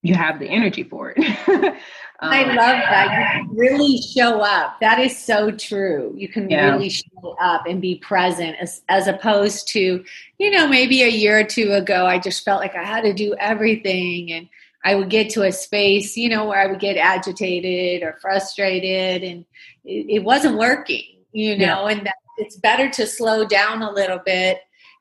You 0.02 0.16
have 0.16 0.40
the 0.40 0.48
energy 0.48 0.84
for 0.84 1.14
it. 1.16 1.76
Um, 2.22 2.32
I 2.32 2.44
love 2.44 2.56
that. 2.58 3.42
You 3.42 3.50
really 3.58 3.98
show 3.98 4.40
up. 4.40 4.80
That 4.80 5.00
is 5.00 5.18
so 5.18 5.52
true. 5.52 6.14
You 6.16 6.30
can 6.30 6.50
yeah. 6.50 6.72
really 6.72 6.88
show 6.88 7.36
up 7.42 7.66
and 7.68 7.82
be 7.82 7.96
present 7.96 8.56
as, 8.60 8.82
as 8.88 9.08
opposed 9.08 9.68
to, 9.70 10.04
you 10.38 10.52
know, 10.52 10.66
maybe 10.66 11.04
a 11.04 11.10
year 11.10 11.40
or 11.40 11.44
two 11.44 11.74
ago, 11.74 12.06
I 12.06 12.20
just 12.20 12.46
felt 12.46 12.62
like 12.62 12.76
I 12.76 12.84
had 12.84 13.02
to 13.02 13.14
do 13.14 13.36
everything. 13.38 14.32
And 14.32 14.48
I 14.86 14.96
would 14.96 15.10
get 15.10 15.30
to 15.32 15.44
a 15.44 15.52
space, 15.52 16.16
you 16.16 16.30
know, 16.30 16.46
where 16.46 16.60
I 16.60 16.68
would 16.68 16.80
get 16.80 16.96
agitated 16.96 18.02
or 18.02 18.18
frustrated 18.22 19.24
and 19.24 19.46
it, 19.84 20.06
it 20.10 20.24
wasn't 20.24 20.58
working, 20.58 21.18
you 21.34 21.58
know, 21.58 21.88
yeah. 21.88 21.96
and 21.96 22.06
that 22.06 22.16
it's 22.38 22.58
better 22.58 22.90
to 22.92 23.08
slow 23.08 23.46
down 23.46 23.82
a 23.82 23.92
little 23.92 24.20
bit, 24.20 24.60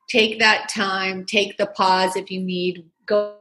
take 0.09 0.39
that 0.39 0.69
time, 0.69 1.25
take 1.25 1.57
the 1.57 1.67
pause 1.67 2.15
if 2.15 2.31
you 2.31 2.41
need, 2.41 2.85
go 3.05 3.35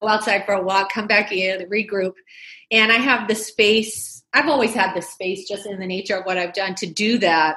go 0.00 0.08
outside 0.08 0.44
for 0.44 0.54
a 0.54 0.62
walk, 0.62 0.92
come 0.92 1.06
back 1.06 1.32
in, 1.32 1.68
regroup. 1.68 2.14
And 2.70 2.92
I 2.92 2.96
have 2.96 3.28
the 3.28 3.34
space. 3.34 4.24
I've 4.34 4.48
always 4.48 4.74
had 4.74 4.94
the 4.94 5.00
space 5.00 5.48
just 5.48 5.66
in 5.66 5.78
the 5.80 5.86
nature 5.86 6.16
of 6.16 6.26
what 6.26 6.36
I've 6.36 6.52
done 6.52 6.74
to 6.76 6.86
do 6.86 7.18
that. 7.18 7.56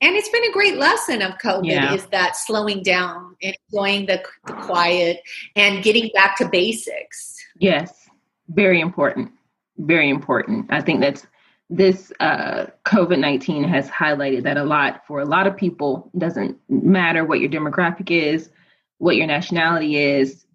And 0.00 0.14
it's 0.14 0.28
been 0.28 0.44
a 0.44 0.52
great 0.52 0.76
lesson 0.76 1.22
of 1.22 1.38
COVID 1.38 1.66
yeah. 1.66 1.94
is 1.94 2.06
that 2.06 2.36
slowing 2.36 2.82
down, 2.82 3.36
and 3.42 3.56
enjoying 3.72 4.06
the, 4.06 4.22
the 4.46 4.52
quiet, 4.52 5.20
and 5.56 5.82
getting 5.82 6.10
back 6.14 6.36
to 6.38 6.48
basics. 6.48 7.36
Yes, 7.58 8.08
very 8.48 8.80
important. 8.80 9.32
Very 9.78 10.10
important. 10.10 10.66
I 10.70 10.82
think 10.82 11.00
that's 11.00 11.26
this 11.70 12.12
uh, 12.20 12.66
COVID 12.86 13.18
19 13.18 13.64
has 13.64 13.88
highlighted 13.90 14.42
that 14.44 14.56
a 14.56 14.64
lot 14.64 15.06
for 15.06 15.20
a 15.20 15.26
lot 15.26 15.46
of 15.46 15.56
people. 15.56 16.10
Doesn't 16.16 16.58
matter 16.68 17.24
what 17.24 17.40
your 17.40 17.50
demographic 17.50 18.10
is, 18.10 18.50
what 18.98 19.16
your 19.16 19.26
nationality 19.26 19.96
is, 19.96 20.46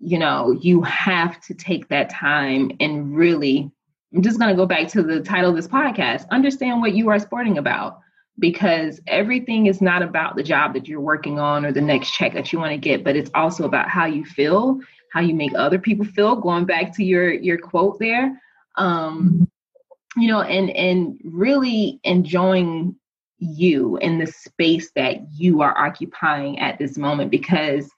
you 0.00 0.18
know, 0.18 0.52
you 0.52 0.82
have 0.82 1.40
to 1.42 1.54
take 1.54 1.88
that 1.88 2.10
time 2.10 2.72
and 2.80 3.16
really, 3.16 3.70
I'm 4.14 4.22
just 4.22 4.38
going 4.38 4.50
to 4.50 4.56
go 4.56 4.66
back 4.66 4.88
to 4.88 5.02
the 5.02 5.20
title 5.20 5.50
of 5.50 5.56
this 5.56 5.68
podcast 5.68 6.28
understand 6.30 6.80
what 6.80 6.94
you 6.94 7.08
are 7.10 7.18
sporting 7.18 7.58
about 7.58 8.00
because 8.38 9.00
everything 9.06 9.66
is 9.66 9.80
not 9.80 10.02
about 10.02 10.36
the 10.36 10.42
job 10.42 10.72
that 10.74 10.88
you're 10.88 11.00
working 11.00 11.38
on 11.38 11.64
or 11.64 11.72
the 11.72 11.80
next 11.80 12.12
check 12.12 12.34
that 12.34 12.52
you 12.52 12.58
want 12.58 12.70
to 12.70 12.78
get, 12.78 13.02
but 13.04 13.16
it's 13.16 13.30
also 13.34 13.64
about 13.64 13.88
how 13.88 14.06
you 14.06 14.24
feel, 14.24 14.80
how 15.12 15.20
you 15.20 15.34
make 15.34 15.52
other 15.54 15.78
people 15.78 16.04
feel. 16.04 16.36
Going 16.36 16.64
back 16.64 16.94
to 16.96 17.04
your 17.04 17.32
your 17.32 17.58
quote 17.58 17.98
there, 17.98 18.40
um, 18.76 19.47
you 20.18 20.28
know, 20.28 20.42
and 20.42 20.70
and 20.70 21.20
really 21.24 22.00
enjoying 22.04 22.96
you 23.38 23.96
in 23.98 24.18
the 24.18 24.26
space 24.26 24.90
that 24.96 25.18
you 25.32 25.62
are 25.62 25.76
occupying 25.78 26.58
at 26.58 26.78
this 26.78 26.98
moment 26.98 27.30
because 27.30 27.88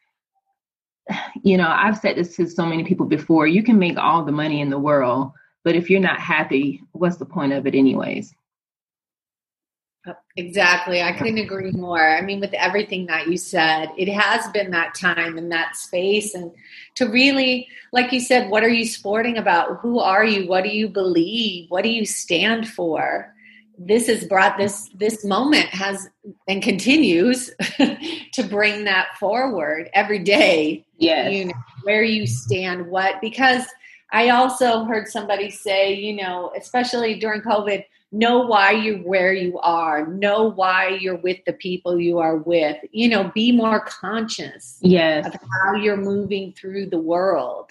you 1.43 1.57
know, 1.57 1.69
I've 1.69 1.99
said 1.99 2.17
this 2.17 2.37
to 2.37 2.49
so 2.49 2.65
many 2.65 2.85
people 2.85 3.07
before 3.07 3.47
you 3.47 3.63
can 3.63 3.79
make 3.79 3.99
all 3.99 4.25
the 4.25 4.33
money 4.33 4.61
in 4.61 4.71
the 4.71 4.79
world, 4.79 5.33
but 5.65 5.75
if 5.75 5.91
you're 5.91 6.01
not 6.01 6.21
happy, 6.21 6.83
what's 6.93 7.17
the 7.17 7.25
point 7.25 7.53
of 7.53 7.67
it, 7.67 7.75
anyways? 7.75 8.33
Exactly. 10.37 11.03
I 11.03 11.13
couldn't 11.13 11.39
agree 11.39 11.73
more. 11.73 12.17
I 12.17 12.23
mean, 12.23 12.41
with 12.41 12.55
everything 12.55 13.07
that 13.07 13.29
you 13.29 13.37
said, 13.37 13.91
it 13.99 14.09
has 14.09 14.49
been 14.49 14.71
that 14.71 14.95
time 14.95 15.37
and 15.37 15.53
that 15.53 15.77
space. 15.77 16.35
And 16.35 16.51
to 16.95 17.07
really, 17.07 17.69
like 17.93 18.11
you 18.11 18.21
said, 18.21 18.49
what 18.49 18.65
are 18.65 18.71
you 18.71 18.87
sporting 18.87 19.37
about? 19.37 19.81
Who 19.81 19.99
are 19.99 20.25
you? 20.25 20.49
What 20.49 20.65
do 20.65 20.71
you 20.71 20.89
believe? 20.89 21.71
What 21.71 21.85
do 21.85 21.91
you 21.91 22.07
stand 22.07 22.69
for? 22.69 23.35
this 23.83 24.09
has 24.09 24.27
brought 24.27 24.59
this 24.59 24.91
this 24.95 25.25
moment 25.25 25.67
has 25.71 26.07
and 26.47 26.63
continues 26.63 27.51
to 28.33 28.43
bring 28.49 28.85
that 28.85 29.09
forward 29.19 29.89
every 29.95 30.19
day 30.19 30.85
yes 30.99 31.33
you 31.33 31.47
know 31.47 31.53
where 31.85 32.03
you 32.03 32.27
stand 32.27 32.87
what 32.87 33.19
because 33.23 33.65
i 34.13 34.29
also 34.29 34.85
heard 34.85 35.09
somebody 35.09 35.51
say 35.51 35.95
you 35.95 36.15
know 36.15 36.53
especially 36.59 37.19
during 37.19 37.41
covid 37.41 37.83
know 38.12 38.40
why 38.40 38.73
you're 38.73 38.99
where 38.99 39.33
you 39.33 39.59
are 39.61 40.07
know 40.07 40.51
why 40.51 40.88
you're 40.88 41.16
with 41.16 41.38
the 41.46 41.53
people 41.55 42.01
you 42.01 42.18
are 42.18 42.38
with 42.38 42.77
you 42.90 43.09
know 43.09 43.31
be 43.35 43.53
more 43.53 43.81
conscious 43.81 44.79
yes. 44.83 45.27
of 45.27 45.35
how 45.35 45.75
you're 45.75 45.96
moving 45.96 46.53
through 46.53 46.87
the 46.87 46.99
world. 46.99 47.70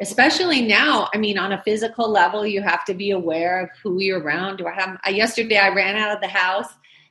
Especially 0.00 0.60
now 0.62 1.08
i 1.14 1.18
mean 1.18 1.38
on 1.38 1.52
a 1.52 1.62
physical 1.62 2.10
level 2.10 2.46
you 2.46 2.62
have 2.62 2.84
to 2.84 2.94
be 2.94 3.10
aware 3.10 3.60
of 3.60 3.70
who 3.82 4.00
you're 4.00 4.20
around. 4.20 4.56
Do 4.56 4.66
i 4.66 4.72
have 4.72 4.98
uh, 5.06 5.10
yesterday 5.10 5.58
i 5.58 5.68
ran 5.68 5.96
out 5.96 6.14
of 6.14 6.20
the 6.20 6.28
house. 6.28 6.68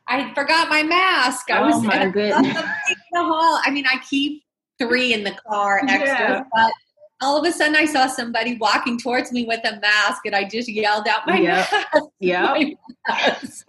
I 0.07 0.33
forgot 0.33 0.67
my 0.67 0.83
mask. 0.83 1.49
I 1.49 1.59
oh 1.59 1.67
was 1.67 1.81
my 1.83 2.09
goodness. 2.09 2.57
the 3.11 3.23
hall. 3.23 3.61
I 3.63 3.69
mean 3.69 3.85
i 3.87 3.97
keep 4.09 4.43
three 4.79 5.13
in 5.13 5.23
the 5.23 5.35
car 5.47 5.81
extra 5.87 6.07
yeah. 6.07 6.43
but 6.53 6.73
all 7.23 7.37
of 7.37 7.45
a 7.45 7.51
sudden 7.51 7.75
I 7.75 7.85
saw 7.85 8.07
somebody 8.07 8.57
walking 8.57 8.99
towards 8.99 9.31
me 9.31 9.45
with 9.45 9.61
a 9.65 9.79
mask 9.79 10.25
and 10.25 10.35
I 10.35 10.43
just 10.43 10.67
yelled 10.69 11.07
out 11.07 11.25
my 11.25 11.37
Yep. 11.39 11.71
mask. 12.21 12.75
Mask. 13.07 13.67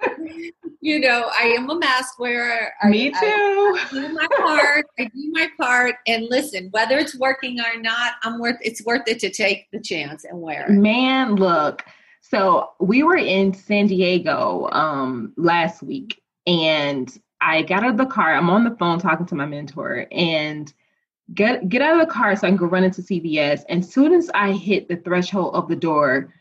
you 0.80 1.00
know, 1.00 1.30
I 1.38 1.44
am 1.58 1.68
a 1.70 1.76
mask 1.78 2.18
wearer. 2.18 2.68
I- 2.82 2.88
Me 2.88 3.12
I- 3.14 3.20
too. 3.20 3.26
I 3.26 3.88
do 3.90 4.08
my 4.12 4.26
part. 4.36 4.86
I 4.98 5.04
do 5.04 5.30
my 5.32 5.48
part. 5.60 5.96
And 6.06 6.26
listen, 6.30 6.68
whether 6.72 6.98
it's 6.98 7.16
working 7.16 7.58
or 7.60 7.80
not, 7.80 8.12
I'm 8.22 8.38
worth 8.38 8.56
it's 8.60 8.84
worth 8.84 9.02
it 9.08 9.18
to 9.20 9.30
take 9.30 9.66
the 9.72 9.80
chance 9.80 10.24
and 10.24 10.40
wear 10.40 10.66
it. 10.66 10.70
Man, 10.72 11.36
look. 11.36 11.84
So 12.20 12.70
we 12.80 13.02
were 13.02 13.16
in 13.16 13.54
San 13.54 13.86
Diego 13.86 14.68
um 14.72 15.32
last 15.36 15.82
week 15.82 16.20
and 16.46 17.16
I 17.40 17.62
got 17.62 17.82
out 17.84 17.90
of 17.90 17.96
the 17.96 18.06
car. 18.06 18.34
I'm 18.34 18.50
on 18.50 18.64
the 18.64 18.76
phone 18.76 18.98
talking 18.98 19.26
to 19.26 19.34
my 19.34 19.46
mentor 19.46 20.06
and 20.12 20.72
get 21.32 21.68
get 21.68 21.80
out 21.80 22.00
of 22.00 22.06
the 22.06 22.12
car 22.12 22.37
so 22.37 22.46
I 22.46 22.50
can 22.50 22.56
go 22.56 22.66
run 22.66 22.84
into 22.84 23.02
CVS. 23.02 23.62
And 23.68 23.82
as 23.82 23.92
soon 23.92 24.12
as 24.12 24.30
I 24.34 24.52
hit 24.52 24.88
the 24.88 24.96
threshold 24.96 25.54
of 25.54 25.68
the 25.68 25.76
door, 25.76 26.32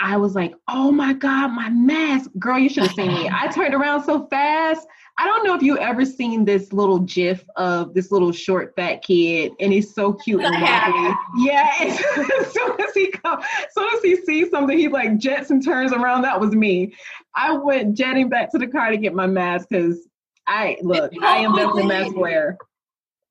I 0.00 0.16
was 0.16 0.34
like, 0.34 0.54
oh 0.66 0.90
my 0.90 1.12
God, 1.12 1.48
my 1.48 1.68
mask. 1.68 2.30
Girl, 2.38 2.58
you 2.58 2.70
should 2.70 2.84
have 2.84 2.94
seen 2.94 3.12
me. 3.12 3.28
I 3.30 3.48
turned 3.48 3.74
around 3.74 4.04
so 4.04 4.26
fast. 4.28 4.86
I 5.18 5.26
don't 5.26 5.44
know 5.44 5.54
if 5.54 5.62
you 5.62 5.76
ever 5.78 6.06
seen 6.06 6.46
this 6.46 6.72
little 6.72 7.00
gif 7.00 7.44
of 7.56 7.92
this 7.92 8.10
little 8.10 8.32
short 8.32 8.72
fat 8.74 9.02
kid, 9.02 9.52
and 9.60 9.70
he's 9.70 9.94
so 9.94 10.14
cute 10.14 10.42
and 10.42 10.54
wobbly. 10.54 11.14
Yeah, 11.38 11.70
as 11.80 12.52
soon 12.52 12.80
as 12.80 12.94
he 12.94 13.10
come, 13.10 13.38
as 13.40 13.74
soon 13.74 13.88
as 13.94 14.02
he 14.02 14.16
sees 14.16 14.50
something, 14.50 14.78
he 14.78 14.88
like 14.88 15.18
jets 15.18 15.50
and 15.50 15.62
turns 15.62 15.92
around. 15.92 16.22
That 16.22 16.40
was 16.40 16.52
me. 16.52 16.94
I 17.34 17.52
went 17.52 17.94
jetting 17.94 18.30
back 18.30 18.50
to 18.52 18.58
the 18.58 18.66
car 18.66 18.90
to 18.90 18.96
get 18.96 19.12
my 19.12 19.26
mask 19.26 19.68
because 19.68 20.08
I 20.46 20.78
look, 20.80 21.12
I 21.22 21.38
am 21.38 21.54
definitely 21.54 21.82
a 21.82 21.86
mask 21.86 22.16
wearer. 22.16 22.56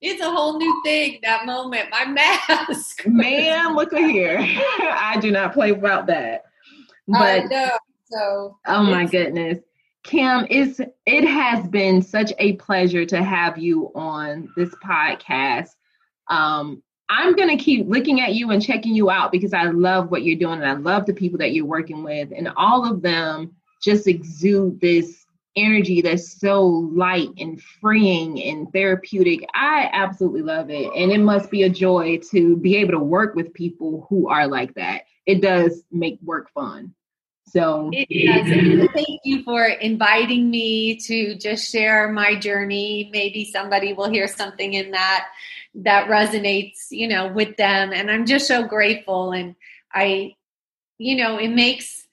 It's 0.01 0.21
a 0.21 0.31
whole 0.31 0.57
new 0.57 0.81
thing, 0.83 1.19
that 1.23 1.45
moment. 1.45 1.89
My 1.91 2.05
mask. 2.05 3.03
Man, 3.07 3.75
look 3.75 3.93
at 3.93 4.09
here. 4.09 4.39
I 4.41 5.17
do 5.19 5.31
not 5.31 5.53
play 5.53 5.71
about 5.71 6.07
that. 6.07 6.43
But 7.07 7.49
know. 7.49 7.77
So 8.05 8.57
Oh 8.65 8.83
my 8.83 9.05
goodness. 9.05 9.59
Kim, 10.03 10.47
it's 10.49 10.79
it 11.05 11.25
has 11.25 11.67
been 11.67 12.01
such 12.01 12.31
a 12.39 12.53
pleasure 12.53 13.05
to 13.05 13.21
have 13.21 13.57
you 13.57 13.91
on 13.93 14.49
this 14.55 14.73
podcast. 14.83 15.69
Um, 16.27 16.81
I'm 17.09 17.35
gonna 17.35 17.57
keep 17.57 17.88
looking 17.88 18.21
at 18.21 18.35
you 18.35 18.51
and 18.51 18.62
checking 18.62 18.95
you 18.95 19.09
out 19.09 19.31
because 19.31 19.53
I 19.53 19.65
love 19.65 20.12
what 20.12 20.23
you're 20.23 20.39
doing 20.39 20.62
and 20.62 20.65
I 20.65 20.73
love 20.73 21.05
the 21.05 21.13
people 21.13 21.39
that 21.39 21.51
you're 21.51 21.65
working 21.65 22.03
with, 22.03 22.31
and 22.35 22.49
all 22.55 22.89
of 22.89 23.01
them 23.01 23.55
just 23.83 24.07
exude 24.07 24.79
this 24.79 25.18
energy 25.55 26.01
that's 26.01 26.39
so 26.39 26.65
light 26.65 27.29
and 27.38 27.62
freeing 27.62 28.41
and 28.43 28.71
therapeutic. 28.71 29.47
I 29.53 29.89
absolutely 29.91 30.41
love 30.41 30.69
it, 30.69 30.91
and 30.95 31.12
it 31.12 31.19
must 31.19 31.51
be 31.51 31.63
a 31.63 31.69
joy 31.69 32.19
to 32.31 32.57
be 32.57 32.77
able 32.77 32.91
to 32.91 32.99
work 32.99 33.35
with 33.35 33.53
people 33.53 34.05
who 34.09 34.29
are 34.29 34.47
like 34.47 34.75
that. 34.75 35.03
It 35.25 35.41
does 35.41 35.83
make 35.91 36.19
work 36.23 36.51
fun. 36.53 36.93
So 37.51 37.89
Thank 37.91 39.19
you 39.23 39.43
for 39.43 39.65
inviting 39.65 40.51
me 40.51 40.97
to 40.97 41.35
just 41.35 41.71
share 41.71 42.12
my 42.12 42.35
journey. 42.35 43.09
Maybe 43.12 43.45
somebody 43.45 43.93
will 43.93 44.09
hear 44.09 44.27
something 44.27 44.73
in 44.73 44.91
that 44.91 45.27
that 45.75 46.09
resonates, 46.09 46.88
you 46.91 47.07
know, 47.07 47.27
with 47.31 47.57
them. 47.57 47.91
And 47.93 48.09
I'm 48.12 48.25
just 48.25 48.47
so 48.47 48.67
grateful. 48.67 49.31
And 49.31 49.55
I, 49.91 50.35
you 50.97 51.15
know, 51.15 51.38
it 51.38 51.49
makes 51.49 52.07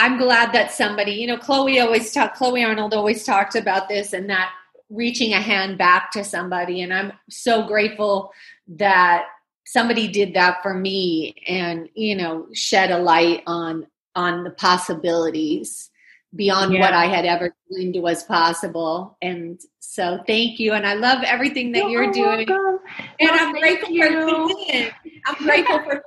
I'm 0.00 0.16
glad 0.16 0.54
that 0.54 0.72
somebody, 0.72 1.12
you 1.12 1.26
know, 1.26 1.36
Chloe 1.36 1.78
always 1.78 2.10
talked, 2.10 2.38
Chloe 2.38 2.64
Arnold 2.64 2.94
always 2.94 3.22
talked 3.22 3.54
about 3.54 3.86
this 3.86 4.14
and 4.14 4.30
that 4.30 4.50
reaching 4.88 5.34
a 5.34 5.40
hand 5.40 5.76
back 5.76 6.10
to 6.12 6.24
somebody. 6.24 6.80
And 6.80 6.90
I'm 6.90 7.12
so 7.28 7.66
grateful 7.66 8.32
that 8.68 9.26
somebody 9.66 10.08
did 10.08 10.32
that 10.32 10.62
for 10.62 10.72
me 10.72 11.34
and, 11.46 11.86
you 11.94 12.16
know, 12.16 12.46
shed 12.54 12.90
a 12.90 12.96
light 12.96 13.42
on 13.46 13.86
on 14.16 14.42
the 14.42 14.50
possibilities 14.50 15.90
beyond 16.36 16.72
Yeah. 16.72 16.80
what 16.80 16.92
I 16.92 17.06
had 17.06 17.26
ever 17.26 17.54
dreamed 17.70 17.96
was 17.96 18.22
possible. 18.22 19.16
And 19.20 19.60
so 19.80 20.20
thank 20.26 20.60
you. 20.60 20.72
And 20.74 20.86
I 20.86 20.94
love 20.94 21.22
everything 21.24 21.72
that 21.72 21.90
you're, 21.90 22.10
doing. 22.12 22.46
welcome. 22.46 22.78
And 23.18 23.30
I'm 23.30 23.52
grateful 23.52 23.90
you. 23.90 24.48
for 24.48 24.92
I'm 25.26 25.34
grateful 25.44 25.80
for 25.80 26.02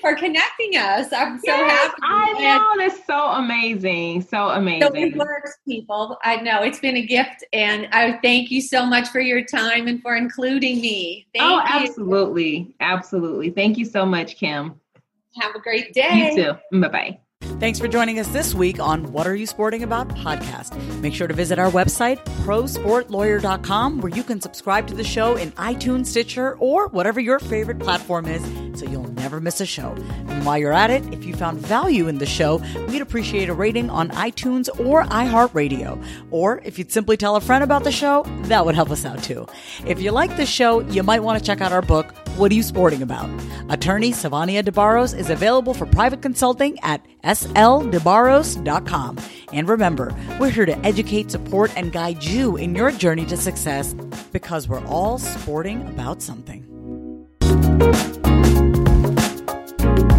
for 0.00 0.14
connecting 0.14 0.76
us. 0.76 1.12
I'm 1.12 1.38
so 1.38 1.44
Yes, 1.46 1.70
happy. 1.70 2.02
I 2.02 2.32
know 2.38 2.82
that's 2.82 3.06
so 3.06 3.28
amazing. 3.32 4.22
So 4.22 4.48
amazing. 4.50 4.88
So 4.88 4.94
it 4.94 5.16
works, 5.16 5.58
people. 5.66 6.16
I 6.24 6.36
know 6.36 6.62
it's 6.62 6.80
been 6.80 6.96
a 6.96 7.06
gift, 7.06 7.44
and 7.52 7.88
I 7.92 8.18
thank 8.22 8.50
you 8.50 8.60
so 8.60 8.86
much 8.86 9.08
for 9.08 9.20
your 9.20 9.44
time 9.44 9.86
and 9.88 10.00
for 10.02 10.16
including 10.16 10.80
me. 10.80 11.26
Thank 11.34 11.44
oh, 11.44 11.56
you. 11.56 11.86
absolutely. 11.88 12.74
Absolutely. 12.80 13.50
Thank 13.50 13.78
you 13.78 13.84
so 13.84 14.06
much, 14.06 14.36
Kim. 14.36 14.80
Have 15.40 15.54
a 15.54 15.60
great 15.60 15.92
day. 15.92 16.34
You 16.34 16.54
too. 16.72 16.80
Bye 16.80 16.88
bye. 16.88 17.20
Thanks 17.60 17.80
for 17.80 17.88
joining 17.88 18.20
us 18.20 18.28
this 18.28 18.54
week 18.54 18.78
on 18.78 19.10
What 19.12 19.26
Are 19.26 19.34
You 19.34 19.44
Sporting 19.44 19.82
About 19.82 20.08
podcast. 20.10 20.76
Make 21.00 21.12
sure 21.12 21.26
to 21.26 21.34
visit 21.34 21.58
our 21.58 21.68
website, 21.72 22.18
prosportlawyer.com, 22.44 24.00
where 24.00 24.14
you 24.14 24.22
can 24.22 24.40
subscribe 24.40 24.86
to 24.86 24.94
the 24.94 25.02
show 25.02 25.34
in 25.34 25.50
iTunes, 25.52 26.06
Stitcher, 26.06 26.56
or 26.58 26.86
whatever 26.86 27.18
your 27.18 27.40
favorite 27.40 27.80
platform 27.80 28.26
is 28.26 28.42
so 28.78 28.86
you'll 28.88 28.97
never 29.28 29.42
miss 29.42 29.60
a 29.60 29.66
show. 29.66 29.94
And 30.28 30.46
while 30.46 30.56
you're 30.56 30.72
at 30.72 30.90
it, 30.90 31.04
if 31.12 31.22
you 31.22 31.34
found 31.34 31.58
value 31.58 32.08
in 32.08 32.16
the 32.16 32.24
show, 32.24 32.62
we'd 32.88 33.02
appreciate 33.02 33.50
a 33.50 33.54
rating 33.54 33.90
on 33.90 34.08
iTunes 34.12 34.70
or 34.80 35.04
iHeartRadio. 35.04 36.02
Or 36.30 36.62
if 36.64 36.78
you'd 36.78 36.90
simply 36.90 37.18
tell 37.18 37.36
a 37.36 37.40
friend 37.42 37.62
about 37.62 37.84
the 37.84 37.92
show, 37.92 38.24
that 38.44 38.64
would 38.64 38.74
help 38.74 38.90
us 38.90 39.04
out 39.04 39.22
too. 39.22 39.46
If 39.86 40.00
you 40.00 40.12
like 40.12 40.34
the 40.38 40.46
show, 40.46 40.80
you 40.80 41.02
might 41.02 41.22
want 41.22 41.38
to 41.38 41.44
check 41.44 41.60
out 41.60 41.72
our 41.72 41.82
book, 41.82 42.06
What 42.38 42.50
Are 42.50 42.54
You 42.54 42.62
Sporting 42.62 43.02
About? 43.02 43.28
Attorney 43.68 44.12
Savania 44.12 44.62
DeBarros 44.62 45.14
is 45.14 45.28
available 45.28 45.74
for 45.74 45.84
private 45.84 46.22
consulting 46.22 46.80
at 46.80 47.04
sldebarros.com. 47.22 49.18
And 49.52 49.68
remember, 49.68 50.14
we're 50.40 50.48
here 50.48 50.64
to 50.64 50.78
educate, 50.86 51.30
support, 51.30 51.70
and 51.76 51.92
guide 51.92 52.24
you 52.24 52.56
in 52.56 52.74
your 52.74 52.90
journey 52.92 53.26
to 53.26 53.36
success 53.36 53.92
because 54.32 54.68
we're 54.68 54.86
all 54.86 55.18
sporting 55.18 55.86
about 55.86 56.22
something 56.22 56.64
you 59.96 60.17